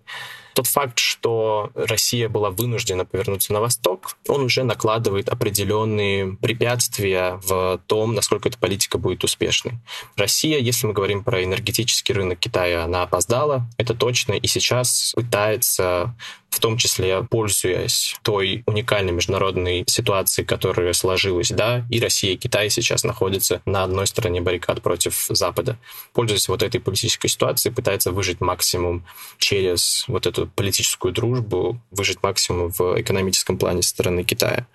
Тот 0.55 0.67
факт, 0.67 0.99
что 0.99 1.71
Россия 1.75 2.29
была 2.29 2.51
вынуждена 2.51 3.05
повернуться 3.05 3.53
на 3.53 3.61
восток, 3.61 4.17
он 4.29 4.43
уже 4.43 4.65
накладывает 4.65 5.29
определенные 5.29 6.37
препятствия 6.37 7.41
в 7.43 7.81
том, 7.87 8.15
насколько 8.15 8.49
эта 8.49 8.59
политика 8.59 8.99
будет 8.99 9.25
успешной. 9.25 9.75
Россия, 10.17 10.59
если 10.59 10.87
мы 10.87 10.93
говорим 10.93 11.25
про 11.25 11.43
энергетический 11.43 12.15
рынок 12.15 12.39
Китая, 12.39 12.85
она 12.85 13.03
опоздала, 13.03 13.67
это 13.77 13.95
точно, 13.95 14.33
и 14.35 14.47
сейчас 14.47 15.13
пытается 15.15 16.15
в 16.53 16.61
том 16.61 16.77
числе 16.77 17.23
пользуясь 17.23 18.15
той 18.23 18.63
уникальной 18.67 19.13
международной 19.13 19.85
ситуацией, 19.87 20.47
которая 20.47 20.93
сложилась, 20.93 21.49
да, 21.49 21.87
и 21.91 21.99
Россия, 21.99 22.35
и 22.35 22.37
Китай 22.37 22.69
сейчас 22.69 23.05
находятся 23.05 23.63
на 23.65 23.83
одной 23.83 24.07
стороне 24.07 24.43
баррикад 24.43 24.83
против 24.83 25.27
Запада. 25.31 25.79
Пользуясь 26.13 26.49
вот 26.49 26.63
этой 26.63 26.79
политической 26.79 27.29
ситуацией, 27.29 27.75
пытается 27.75 28.13
выжить 28.13 28.43
максимум 28.43 29.07
через 29.39 30.05
вот 30.09 30.27
эту 30.27 30.42
политическую 30.47 31.13
дружбу, 31.13 31.81
выжить 31.91 32.23
максимум 32.23 32.71
в 32.71 33.01
экономическом 33.01 33.59
плане 33.59 33.83
стороны 33.83 34.25
Китая. 34.25 34.67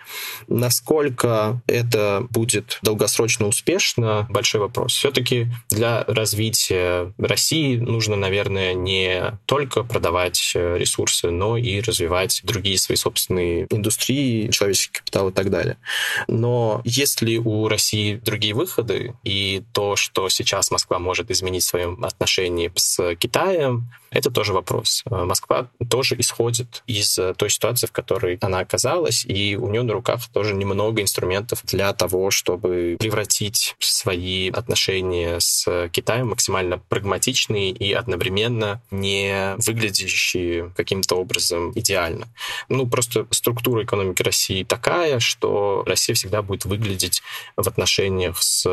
Насколько 0.47 1.61
это 1.67 2.25
будет 2.29 2.79
долгосрочно 2.81 3.47
успешно, 3.47 4.27
большой 4.29 4.61
вопрос. 4.61 4.93
Все-таки 4.93 5.47
для 5.69 6.03
развития 6.05 7.13
России 7.17 7.77
нужно, 7.77 8.15
наверное, 8.15 8.73
не 8.73 9.39
только 9.45 9.83
продавать 9.83 10.51
ресурсы, 10.55 11.29
но 11.31 11.57
и 11.57 11.81
развивать 11.81 12.41
другие 12.43 12.77
свои 12.77 12.95
собственные 12.95 13.67
индустрии, 13.69 14.49
человеческий 14.49 14.99
капитал 14.99 15.29
и 15.29 15.33
так 15.33 15.49
далее. 15.49 15.77
Но 16.27 16.81
есть 16.83 17.21
ли 17.21 17.39
у 17.39 17.67
России 17.67 18.15
другие 18.15 18.53
выходы, 18.53 19.13
и 19.23 19.63
то, 19.73 19.95
что 19.95 20.29
сейчас 20.29 20.71
Москва 20.71 20.99
может 20.99 21.31
изменить 21.31 21.63
в 21.63 21.67
своем 21.67 22.03
отношении 22.03 22.71
с 22.75 23.15
Китаем, 23.15 23.89
это 24.09 24.31
тоже 24.31 24.53
вопрос. 24.53 25.03
Москва 25.09 25.56
тоже 25.89 26.15
исходит 26.19 26.83
из 26.87 27.19
той 27.37 27.49
ситуации, 27.49 27.87
в 27.87 27.91
которой 27.91 28.37
она 28.41 28.59
оказалась, 28.59 29.25
и 29.25 29.55
у 29.55 29.69
нее 29.69 29.83
на 29.83 29.93
руках 29.93 30.21
тоже 30.33 30.53
немного 30.53 31.01
инструментов 31.01 31.61
для 31.63 31.93
того, 31.93 32.31
чтобы 32.31 32.97
превратить 32.99 33.75
свои 33.79 34.49
отношения 34.49 35.39
с 35.39 35.89
Китаем 35.91 36.29
максимально 36.29 36.77
прагматичные 36.89 37.71
и 37.71 37.93
одновременно 37.93 38.81
не 38.91 39.55
выглядящие 39.65 40.71
каким-то 40.75 41.15
образом 41.15 41.71
идеально. 41.75 42.27
Ну, 42.69 42.87
просто 42.87 43.27
структура 43.31 43.83
экономики 43.83 44.21
России 44.21 44.63
такая, 44.63 45.19
что 45.19 45.83
Россия 45.85 46.15
всегда 46.15 46.41
будет 46.41 46.65
выглядеть 46.65 47.21
в 47.55 47.67
отношениях 47.67 48.41
с 48.41 48.65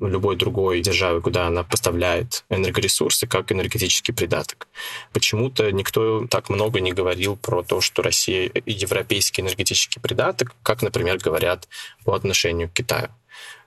любой 0.00 0.36
другой 0.36 0.80
державой, 0.80 1.20
куда 1.20 1.46
она 1.46 1.62
поставляет 1.62 2.44
энергоресурсы, 2.50 3.26
как 3.26 3.52
энергетический 3.52 4.14
придаток. 4.14 4.68
Почему-то 5.12 5.70
никто 5.72 6.25
так 6.28 6.48
много 6.48 6.80
не 6.80 6.92
говорил 6.92 7.36
про 7.36 7.62
то, 7.62 7.80
что 7.80 8.02
Россия 8.02 8.50
европейский 8.66 9.42
энергетический 9.42 10.00
придаток, 10.00 10.54
как, 10.62 10.82
например, 10.82 11.18
говорят 11.18 11.68
по 12.04 12.14
отношению 12.14 12.68
к 12.68 12.72
Китаю. 12.72 13.08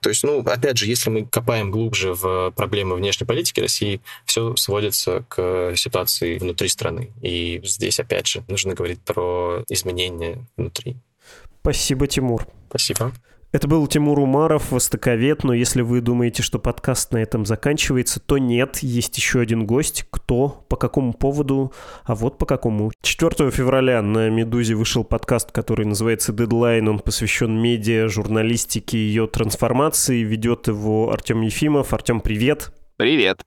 То 0.02 0.10
есть, 0.10 0.24
ну, 0.24 0.40
опять 0.40 0.78
же, 0.78 0.86
если 0.86 1.10
мы 1.10 1.26
копаем 1.26 1.72
глубже 1.72 2.14
в 2.14 2.52
проблемы 2.52 2.96
внешней 2.96 3.28
политики 3.28 3.60
России, 3.60 4.02
все 4.26 4.56
сводится 4.56 5.26
к 5.28 5.74
ситуации 5.76 6.38
внутри 6.38 6.70
страны. 6.70 7.12
И 7.22 7.62
здесь, 7.64 8.00
опять 8.00 8.28
же, 8.28 8.44
нужно 8.48 8.74
говорить 8.74 9.02
про 9.02 9.64
изменения 9.70 10.46
внутри. 10.56 10.96
Спасибо, 11.62 12.08
Тимур. 12.08 12.48
Спасибо. 12.70 13.12
Это 13.52 13.68
был 13.68 13.88
Тимур 13.88 14.20
Умаров, 14.20 14.72
востоковед, 14.72 15.44
но 15.44 15.56
если 15.56 15.82
вы 15.82 16.02
думаете, 16.02 16.44
что 16.44 16.60
подкаст 16.60 17.12
на 17.14 17.18
этом 17.18 17.48
заканчивается, 17.48 18.20
то 18.20 18.38
нет, 18.38 18.78
есть 18.84 19.18
еще 19.18 19.40
один 19.40 19.66
гость. 19.66 20.06
Кто, 20.12 20.64
по 20.70 20.76
какому 20.76 21.14
поводу, 21.14 21.74
а 22.04 22.14
вот 22.14 22.38
по 22.38 22.46
какому. 22.46 22.92
4 23.02 23.50
февраля 23.50 24.04
на 24.04 24.30
«Медузе» 24.30 24.76
вышел 24.76 25.04
подкаст, 25.04 25.52
который 25.52 25.88
называется 25.88 26.32
«Дедлайн». 26.32 26.88
Он 26.88 27.00
посвящен 27.00 27.60
медиа, 27.60 28.08
журналистике, 28.08 29.00
ее 29.00 29.26
трансформации. 29.26 30.22
Ведет 30.22 30.68
его 30.68 31.12
Артем 31.12 31.42
Ефимов. 31.42 31.92
Артем, 31.92 32.22
привет. 32.22 32.72
Привет. 32.98 33.42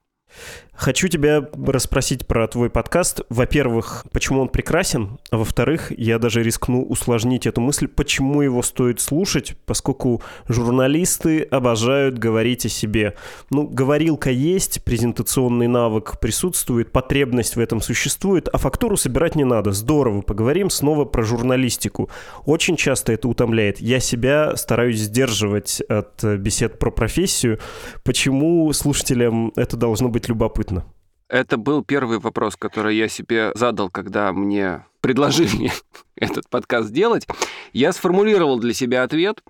Хочу 0.75 1.07
тебя 1.07 1.47
расспросить 1.67 2.27
про 2.27 2.49
твой 2.49 2.71
подкаст. 2.71 3.21
Во-первых, 3.29 4.05
почему 4.11 4.41
он 4.41 4.49
прекрасен, 4.49 5.19
а 5.31 5.37
во-вторых, 5.37 5.93
я 5.97 6.19
даже 6.19 6.43
рискну 6.43 6.83
усложнить 6.83 7.47
эту 7.47 7.61
мысль, 7.61 7.87
почему 7.87 8.41
его 8.41 8.63
стоит 8.63 8.99
слушать, 8.99 9.55
поскольку 9.67 10.23
журналисты 10.49 11.43
обожают 11.43 12.19
говорить 12.19 12.67
о 12.67 12.69
себе. 12.71 13.15
Ну, 13.51 13.69
говорилка 13.69 14.31
есть, 14.31 14.83
презентационный 14.83 15.69
навык 15.69 16.19
присутствует, 16.19 16.91
потребность 16.91 17.55
в 17.55 17.61
этом 17.61 17.81
существует, 17.81 18.49
а 18.49 18.57
фактуру 18.57 18.97
собирать 18.97 19.37
не 19.37 19.45
надо. 19.45 19.73
Здорово, 19.73 20.23
поговорим 20.23 20.71
снова 20.71 21.05
про 21.05 21.23
журналистику. 21.23 22.09
Очень 22.45 22.77
часто 22.77 23.13
это 23.13 23.29
утомляет. 23.29 23.81
Я 23.81 24.01
себя 24.01 24.57
стараюсь 24.57 25.01
сдерживать 25.01 25.83
от 25.83 26.25
бесед 26.25 26.79
про 26.79 26.91
профессию. 26.91 27.61
Почему 28.03 28.73
слушателям 28.73 29.53
это 29.55 29.77
должно 29.77 30.09
быть 30.09 30.29
любопытно? 30.29 30.62
Любопытно. 30.63 30.85
Это 31.29 31.57
был 31.57 31.83
первый 31.83 32.19
вопрос, 32.19 32.57
который 32.57 32.97
я 32.97 33.09
себе 33.09 33.53
задал, 33.55 33.89
когда 33.89 34.33
мне 34.33 34.85
предложили 35.01 35.73
этот 36.17 36.49
подкаст 36.49 36.89
сделать. 36.89 37.27
Я 37.73 37.93
сформулировал 37.93 38.59
для 38.59 38.75
себя 38.75 39.03
ответ, 39.03 39.43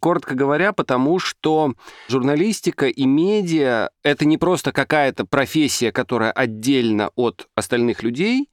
Коротко 0.00 0.36
говоря, 0.36 0.72
потому 0.72 1.18
что 1.18 1.74
журналистика 2.06 2.86
и 2.86 3.04
медиа— 3.04 3.88
это 4.04 4.26
не 4.26 4.38
просто 4.38 4.70
какая-то 4.70 5.24
профессия, 5.24 5.90
которая 5.90 6.30
отдельно 6.30 7.10
от 7.16 7.48
остальных 7.56 8.04
людей, 8.04 8.48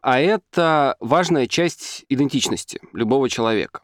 а 0.00 0.20
это 0.20 0.94
важная 1.00 1.48
часть 1.48 2.04
идентичности 2.08 2.80
любого 2.92 3.28
человека. 3.28 3.80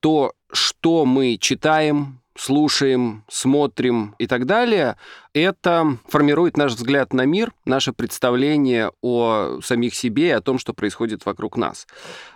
То, 0.00 0.32
что 0.50 1.04
мы 1.04 1.38
читаем, 1.38 2.20
слушаем, 2.36 3.24
смотрим 3.28 4.14
и 4.18 4.26
так 4.26 4.46
далее, 4.46 4.96
это 5.32 5.98
формирует 6.08 6.56
наш 6.56 6.72
взгляд 6.72 7.12
на 7.12 7.24
мир, 7.24 7.52
наше 7.64 7.92
представление 7.92 8.92
о 9.02 9.60
самих 9.62 9.94
себе 9.94 10.28
и 10.28 10.30
о 10.30 10.40
том, 10.40 10.58
что 10.58 10.72
происходит 10.72 11.26
вокруг 11.26 11.56
нас. 11.56 11.86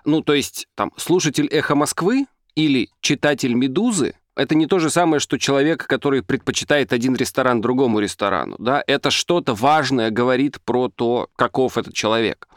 Ну, 0.04 0.22
то 0.22 0.34
есть, 0.34 0.66
там, 0.74 0.92
слушатель 0.96 1.46
«Эхо 1.46 1.74
Москвы» 1.74 2.26
или 2.54 2.88
читатель 3.00 3.54
«Медузы» 3.54 4.14
это 4.36 4.54
не 4.54 4.66
то 4.66 4.78
же 4.78 4.88
самое, 4.88 5.20
что 5.20 5.38
человек, 5.38 5.86
который 5.86 6.22
предпочитает 6.22 6.94
один 6.94 7.14
ресторан 7.14 7.60
другому 7.60 7.98
ресторану. 7.98 8.56
Да? 8.58 8.82
Это 8.86 9.10
что-то 9.10 9.54
важное 9.54 10.10
говорит 10.10 10.60
про 10.64 10.88
то, 10.88 11.28
каков 11.36 11.76
этот 11.76 11.92
человек. 11.92 12.48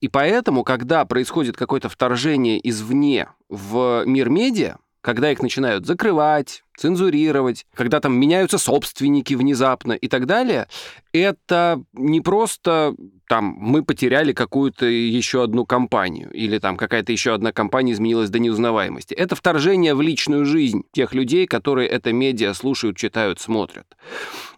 И 0.00 0.08
поэтому, 0.08 0.64
когда 0.64 1.04
происходит 1.04 1.56
какое-то 1.56 1.88
вторжение 1.88 2.58
извне 2.68 3.28
в 3.48 4.02
мир 4.06 4.28
медиа, 4.30 4.78
когда 5.00 5.32
их 5.32 5.40
начинают 5.40 5.86
закрывать, 5.86 6.62
цензурировать, 6.76 7.66
когда 7.74 8.00
там 8.00 8.18
меняются 8.18 8.58
собственники 8.58 9.34
внезапно 9.34 9.92
и 9.92 10.08
так 10.08 10.26
далее, 10.26 10.66
это 11.12 11.82
не 11.92 12.20
просто 12.20 12.94
там 13.28 13.54
мы 13.58 13.84
потеряли 13.84 14.32
какую-то 14.32 14.86
еще 14.86 15.42
одну 15.44 15.64
компанию 15.64 16.30
или 16.32 16.58
там 16.58 16.76
какая-то 16.76 17.12
еще 17.12 17.34
одна 17.34 17.52
компания 17.52 17.92
изменилась 17.92 18.30
до 18.30 18.38
неузнаваемости. 18.38 19.14
Это 19.14 19.36
вторжение 19.36 19.94
в 19.94 20.02
личную 20.02 20.44
жизнь 20.44 20.82
тех 20.92 21.14
людей, 21.14 21.46
которые 21.46 21.88
это 21.88 22.12
медиа 22.12 22.54
слушают, 22.54 22.96
читают, 22.96 23.40
смотрят. 23.40 23.86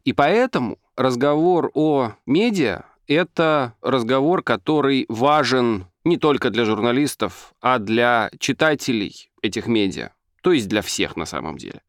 И 0.04 0.12
поэтому 0.12 0.78
разговор 0.96 1.70
о 1.74 2.12
медиа— 2.26 2.84
это 3.06 3.74
разговор, 3.82 4.42
который 4.42 5.06
важен 5.08 5.86
не 6.04 6.16
только 6.16 6.50
для 6.50 6.64
журналистов, 6.64 7.52
а 7.60 7.78
для 7.78 8.30
читателей 8.38 9.30
этих 9.42 9.66
медиа 9.66 10.12
то 10.42 10.52
есть 10.52 10.68
для 10.68 10.82
всех 10.82 11.16
на 11.16 11.24
самом 11.24 11.56
деле. 11.56 11.80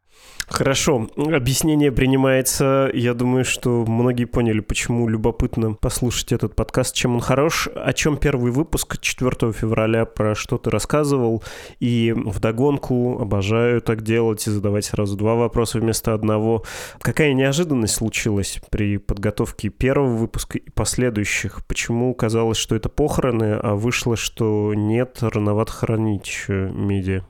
Хорошо, 0.48 1.10
объяснение 1.16 1.92
принимается. 1.92 2.92
Я 2.94 3.14
думаю, 3.14 3.46
что 3.46 3.86
многие 3.86 4.26
поняли, 4.26 4.60
почему 4.60 5.08
любопытно 5.08 5.74
послушать 5.74 6.34
этот 6.34 6.56
подкаст, 6.56 6.94
чем 6.94 7.16
он 7.16 7.22
хорош. 7.22 7.70
О 7.74 7.94
чем 7.94 8.18
первый 8.18 8.52
выпуск 8.52 9.00
4 9.00 9.54
февраля, 9.54 10.06
про 10.06 10.36
что 10.36 10.58
ты 10.58 10.70
рассказывал. 10.70 11.44
И 11.80 12.14
вдогонку 12.16 13.20
обожаю 13.20 13.82
так 13.82 14.02
делать 14.02 14.46
и 14.46 14.52
задавать 14.52 14.86
сразу 14.86 15.16
два 15.18 15.36
вопроса 15.36 15.80
вместо 15.80 16.14
одного. 16.14 16.64
Какая 17.02 17.34
неожиданность 17.34 17.96
случилась 17.96 18.60
при 18.70 18.98
подготовке 18.98 19.70
первого 19.70 20.16
выпуска 20.16 20.58
и 20.58 20.70
последующих? 20.70 21.66
Почему 21.66 22.14
казалось, 22.14 22.58
что 22.58 22.76
это 22.76 22.90
похороны, 22.90 23.54
а 23.54 23.76
вышло, 23.76 24.18
что 24.18 24.74
нет, 24.76 25.20
рановато 25.22 25.72
хранить 25.72 26.46
медиа? 26.48 27.24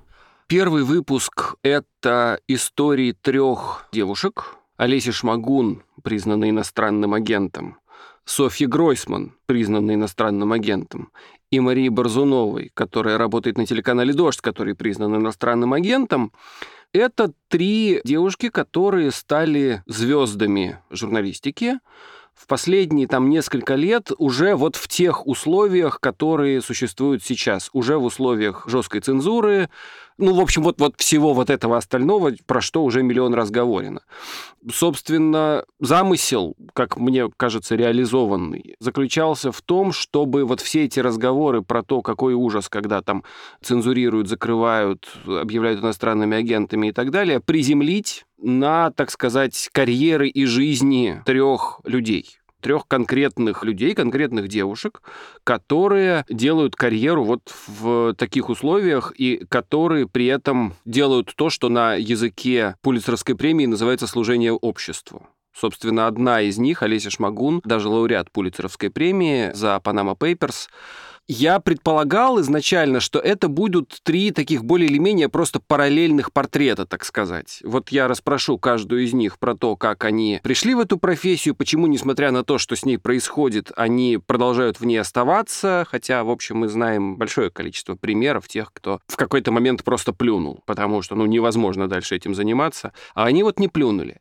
Первый 0.56 0.84
выпуск— 0.84 1.56
это 1.63 2.39
истории 2.48 3.13
трех 3.20 3.88
девушек. 3.92 4.56
Олеся 4.78 5.12
Шмагун, 5.12 5.82
признанная 6.04 6.52
иностранным 6.52 7.16
агентом, 7.16 7.80
Софья 8.24 8.68
Гройсман, 8.68 9.36
признанная 9.48 9.96
иностранным 9.96 10.52
агентом, 10.52 11.10
и 11.50 11.60
Марии 11.60 11.89
Борзуновой, 11.89 12.70
которая 12.76 13.18
работает 13.18 13.58
на 13.58 13.66
телеканале 13.66 14.13
«Дождь», 14.13 14.42
который 14.42 14.76
признан 14.76 15.16
иностранным 15.16 15.74
агентом. 15.74 16.32
Это 16.92 17.34
три 17.48 18.02
девушки, 18.04 18.50
которые 18.50 19.10
стали 19.10 19.82
звездами 19.88 20.78
журналистики, 20.92 21.80
в 22.36 22.48
последние 22.48 23.08
там 23.08 23.30
несколько 23.30 23.76
лет 23.76 24.12
уже 24.18 24.56
вот 24.56 24.76
в 24.76 24.88
тех 24.88 25.28
условиях, 25.28 26.00
которые 26.00 26.62
существуют 26.62 27.24
сейчас, 27.24 27.70
уже 27.74 27.98
в 27.98 28.04
условиях 28.04 28.68
жесткой 28.68 29.02
цензуры, 29.02 29.70
ну, 30.17 30.34
в 30.34 30.39
общем, 30.39 30.63
вот, 30.63 30.80
вот 30.80 30.95
всего 30.97 31.34
вот 31.34 31.49
этого 31.49 31.78
остального, 31.78 32.34
про 32.45 32.62
что 32.62 32.84
уже 32.84 33.04
миллион 33.04 33.34
раз 33.34 33.49
говорено. 33.49 34.02
Собственно, 34.71 35.65
замысел, 35.80 36.56
как 36.73 36.97
мне 36.97 37.30
кажется, 37.36 37.76
реализованный, 37.76 38.76
заключался 38.80 39.52
в 39.52 39.62
том, 39.62 39.91
чтобы 39.91 40.45
вот 40.45 40.62
все 40.62 40.86
эти 40.86 40.99
разговоры 40.99 41.62
про 41.62 41.84
то, 41.84 42.02
какой 42.02 42.34
ужас, 42.34 42.69
когда 42.69 43.02
там 43.02 43.23
цензурируют, 43.62 44.28
закрывают, 44.28 45.08
объявляют 45.26 45.82
иностранными 45.82 46.38
агентами 46.38 46.88
и 46.88 46.91
так 46.91 47.12
далее, 47.12 47.39
приземлить 47.39 48.26
на, 48.38 48.91
так 48.91 49.12
сказать, 49.12 49.69
карьеры 49.71 50.28
и 50.28 50.45
жизни 50.45 51.21
трех 51.26 51.82
людей 51.86 52.38
трех 52.63 52.88
конкретных 52.88 53.63
людей, 53.63 53.93
конкретных 53.93 54.47
девушек, 54.47 55.02
которые 55.43 56.26
делают 56.30 56.76
карьеру 56.76 57.23
вот 57.23 57.54
в 57.67 58.15
таких 58.15 58.49
условиях 58.49 59.13
и 59.15 59.45
которые 59.49 60.08
при 60.08 60.26
этом 60.28 60.73
делают 60.86 61.34
то, 61.36 61.49
что 61.49 61.69
на 61.69 61.93
языке 61.95 62.76
Пулицерской 62.82 63.36
премии 63.36 63.65
называется 63.65 64.08
служение 64.08 64.54
обществу. 64.54 65.28
Собственно, 65.54 66.08
одна 66.08 66.41
из 66.41 66.58
них, 66.58 66.82
Олеся 66.82 67.12
Шмагун, 67.12 67.62
даже 67.63 67.88
лауреат 67.88 68.32
Пулицеровской 68.32 68.89
премии 68.89 69.52
за 69.54 69.80
Panama 69.84 70.17
Papers, 70.17 70.67
я 71.28 71.60
предполагал 71.60 72.40
изначально, 72.42 73.00
что 73.00 73.20
это 73.20 73.48
будут 73.48 74.00
три 74.04 74.32
таких 74.32 74.66
более 74.66 74.90
или 74.90 74.98
менее 74.98 75.30
просто 75.30 75.60
параллельных 75.60 76.34
портрета, 76.34 76.86
так 76.86 77.06
сказать. 77.06 77.60
Вот 77.64 77.90
я 77.90 78.08
расспрошу 78.08 78.58
каждую 78.58 79.04
из 79.04 79.14
них 79.14 79.40
про 79.40 79.56
то, 79.56 79.76
как 79.76 80.04
они 80.04 80.40
пришли 80.44 80.76
в 80.76 80.80
эту 80.80 80.98
профессию, 80.98 81.56
почему, 81.56 81.88
несмотря 81.88 82.32
на 82.32 82.44
то, 82.44 82.58
что 82.58 82.76
с 82.76 82.86
ней 82.86 82.98
происходит, 82.98 83.72
они 83.76 84.20
продолжают 84.26 84.80
в 84.80 84.86
ней 84.86 84.98
оставаться, 84.98 85.86
хотя, 85.90 86.24
в 86.24 86.30
общем, 86.30 86.58
мы 86.58 86.68
знаем 86.68 87.18
большое 87.18 87.50
количество 87.50 87.96
примеров 87.96 88.48
тех, 88.48 88.72
кто 88.74 89.00
в 89.08 89.16
какой-то 89.16 89.52
момент 89.52 89.84
просто 89.84 90.14
плюнул, 90.14 90.62
потому 90.66 91.02
что, 91.02 91.16
ну, 91.16 91.26
невозможно 91.26 91.88
дальше 91.88 92.16
этим 92.16 92.36
заниматься, 92.36 92.94
а 93.16 93.26
они 93.26 93.44
вот 93.44 93.60
не 93.60 93.68
плюнули. 93.68 94.20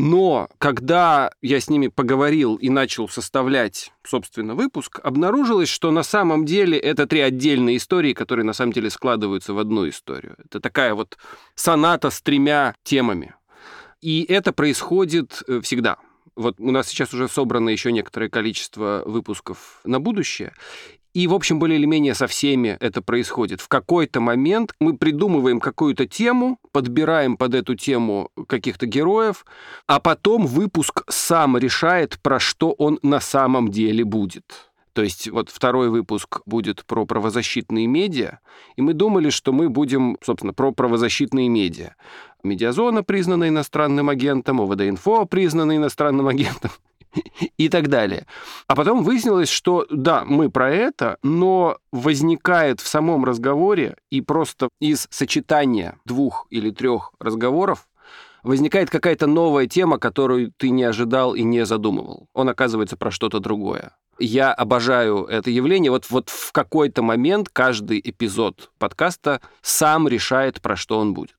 Но 0.00 0.48
когда 0.58 1.32
я 1.42 1.60
с 1.60 1.68
ними 1.68 1.88
поговорил 1.88 2.54
и 2.54 2.70
начал 2.70 3.08
составлять, 3.08 3.92
собственно, 4.04 4.54
выпуск, 4.54 5.00
обнаружилось, 5.02 5.68
что 5.68 5.90
на 5.90 6.04
самом 6.04 6.44
деле 6.44 6.78
это 6.78 7.08
три 7.08 7.18
отдельные 7.18 7.78
истории, 7.78 8.12
которые 8.12 8.46
на 8.46 8.52
самом 8.52 8.72
деле 8.72 8.90
складываются 8.90 9.54
в 9.54 9.58
одну 9.58 9.88
историю. 9.88 10.36
Это 10.44 10.60
такая 10.60 10.94
вот 10.94 11.18
соната 11.56 12.10
с 12.10 12.22
тремя 12.22 12.76
темами. 12.84 13.34
И 14.00 14.24
это 14.28 14.52
происходит 14.52 15.42
э, 15.48 15.60
всегда. 15.62 15.96
Вот 16.36 16.60
у 16.60 16.70
нас 16.70 16.86
сейчас 16.86 17.12
уже 17.12 17.26
собрано 17.26 17.68
еще 17.68 17.90
некоторое 17.90 18.28
количество 18.28 19.02
выпусков 19.04 19.80
на 19.82 19.98
будущее. 19.98 20.52
И, 21.14 21.26
в 21.26 21.34
общем, 21.34 21.58
более 21.58 21.78
или 21.78 21.86
менее 21.86 22.14
со 22.14 22.26
всеми 22.26 22.76
это 22.80 23.02
происходит. 23.02 23.60
В 23.60 23.68
какой-то 23.68 24.20
момент 24.20 24.74
мы 24.78 24.96
придумываем 24.96 25.58
какую-то 25.58 26.06
тему, 26.06 26.58
подбираем 26.70 27.36
под 27.36 27.54
эту 27.54 27.74
тему 27.74 28.30
каких-то 28.46 28.86
героев, 28.86 29.44
а 29.86 30.00
потом 30.00 30.46
выпуск 30.46 31.04
сам 31.08 31.56
решает, 31.56 32.18
про 32.20 32.38
что 32.38 32.72
он 32.72 32.98
на 33.02 33.20
самом 33.20 33.70
деле 33.70 34.04
будет. 34.04 34.70
То 34.92 35.02
есть 35.02 35.28
вот 35.28 35.48
второй 35.48 35.90
выпуск 35.90 36.40
будет 36.44 36.84
про 36.84 37.06
правозащитные 37.06 37.86
медиа, 37.86 38.40
и 38.76 38.82
мы 38.82 38.94
думали, 38.94 39.30
что 39.30 39.52
мы 39.52 39.68
будем, 39.68 40.18
собственно, 40.22 40.52
про 40.52 40.72
правозащитные 40.72 41.48
медиа. 41.48 41.94
Медиазона 42.42 43.02
признана 43.02 43.48
иностранным 43.48 44.08
агентом, 44.08 44.60
ОВД-инфо 44.60 45.24
признана 45.26 45.76
иностранным 45.76 46.26
агентом 46.26 46.72
и 47.56 47.68
так 47.68 47.88
далее. 47.88 48.26
А 48.66 48.74
потом 48.74 49.02
выяснилось, 49.02 49.48
что 49.48 49.86
да, 49.90 50.24
мы 50.24 50.50
про 50.50 50.70
это, 50.70 51.18
но 51.22 51.78
возникает 51.92 52.80
в 52.80 52.86
самом 52.86 53.24
разговоре 53.24 53.96
и 54.10 54.20
просто 54.20 54.68
из 54.80 55.06
сочетания 55.10 55.98
двух 56.04 56.46
или 56.50 56.70
трех 56.70 57.12
разговоров 57.20 57.88
возникает 58.42 58.90
какая-то 58.90 59.26
новая 59.26 59.66
тема, 59.66 59.98
которую 59.98 60.52
ты 60.56 60.70
не 60.70 60.84
ожидал 60.84 61.34
и 61.34 61.42
не 61.42 61.66
задумывал. 61.66 62.28
Он 62.34 62.48
оказывается 62.48 62.96
про 62.96 63.10
что-то 63.10 63.40
другое. 63.40 63.92
Я 64.18 64.52
обожаю 64.52 65.24
это 65.24 65.50
явление. 65.50 65.90
Вот, 65.90 66.06
вот 66.10 66.28
в 66.28 66.50
какой-то 66.52 67.02
момент 67.02 67.48
каждый 67.52 68.00
эпизод 68.02 68.70
подкаста 68.78 69.40
сам 69.62 70.08
решает, 70.08 70.60
про 70.60 70.76
что 70.76 70.98
он 70.98 71.14
будет. 71.14 71.37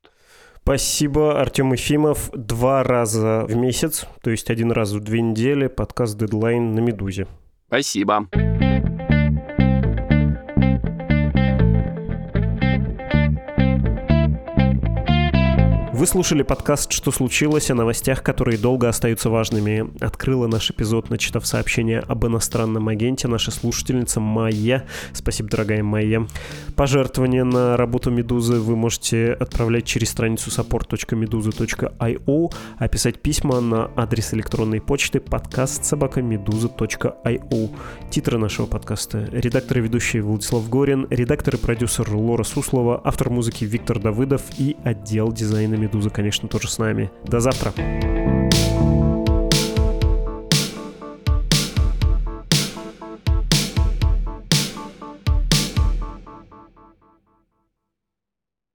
Спасибо, 0.69 1.41
Артем 1.41 1.73
Ефимов. 1.73 2.29
Два 2.31 2.83
раза 2.83 3.43
в 3.47 3.55
месяц, 3.55 4.05
то 4.21 4.29
есть 4.29 4.51
один 4.51 4.71
раз 4.71 4.91
в 4.91 4.99
две 4.99 5.19
недели, 5.19 5.65
подкаст 5.65 6.15
«Дедлайн» 6.15 6.75
на 6.75 6.79
«Медузе». 6.79 7.25
Спасибо. 7.69 8.27
Вы 15.99 16.07
слушали 16.07 16.43
подкаст 16.43 16.93
«Что 16.93 17.11
случилось?» 17.11 17.69
о 17.69 17.75
новостях, 17.75 18.23
которые 18.23 18.57
долго 18.57 18.87
остаются 18.87 19.29
важными. 19.29 19.91
Открыла 19.99 20.47
наш 20.47 20.71
эпизод, 20.71 21.09
начитав 21.09 21.45
сообщение 21.45 21.99
об 21.99 22.25
иностранном 22.25 22.87
агенте, 22.87 23.27
наша 23.27 23.51
слушательница 23.51 24.21
Майя. 24.21 24.85
Спасибо, 25.11 25.49
дорогая 25.49 25.83
Майя. 25.83 26.25
Пожертвования 26.77 27.43
на 27.43 27.75
работу 27.75 28.11
Медузы 28.11 28.61
вы 28.61 28.77
можете 28.77 29.33
отправлять 29.33 29.83
через 29.83 30.11
страницу 30.11 30.49
support.meduza.io, 30.49 32.53
а 32.77 32.87
писать 32.87 33.21
письма 33.21 33.59
на 33.59 33.91
адрес 33.97 34.33
электронной 34.33 34.79
почты 34.79 35.19
подкаст 35.19 35.83
собакамедуза.io. 35.83 37.75
Титры 38.09 38.37
нашего 38.37 38.67
подкаста. 38.67 39.27
Редактор 39.33 39.79
и 39.79 39.81
ведущий 39.81 40.21
Владислав 40.21 40.69
Горин, 40.69 41.07
редактор 41.09 41.55
и 41.55 41.57
продюсер 41.57 42.09
Лора 42.09 42.45
Суслова, 42.45 43.01
автор 43.03 43.29
музыки 43.29 43.65
Виктор 43.65 43.99
Давыдов 43.99 44.43
и 44.57 44.77
отдел 44.85 45.33
дизайна 45.33 45.88
Медуза, 45.89 46.11
конечно, 46.11 46.47
тоже 46.47 46.69
с 46.69 46.77
нами. 46.77 47.09
До 47.25 47.39
завтра. 47.39 47.73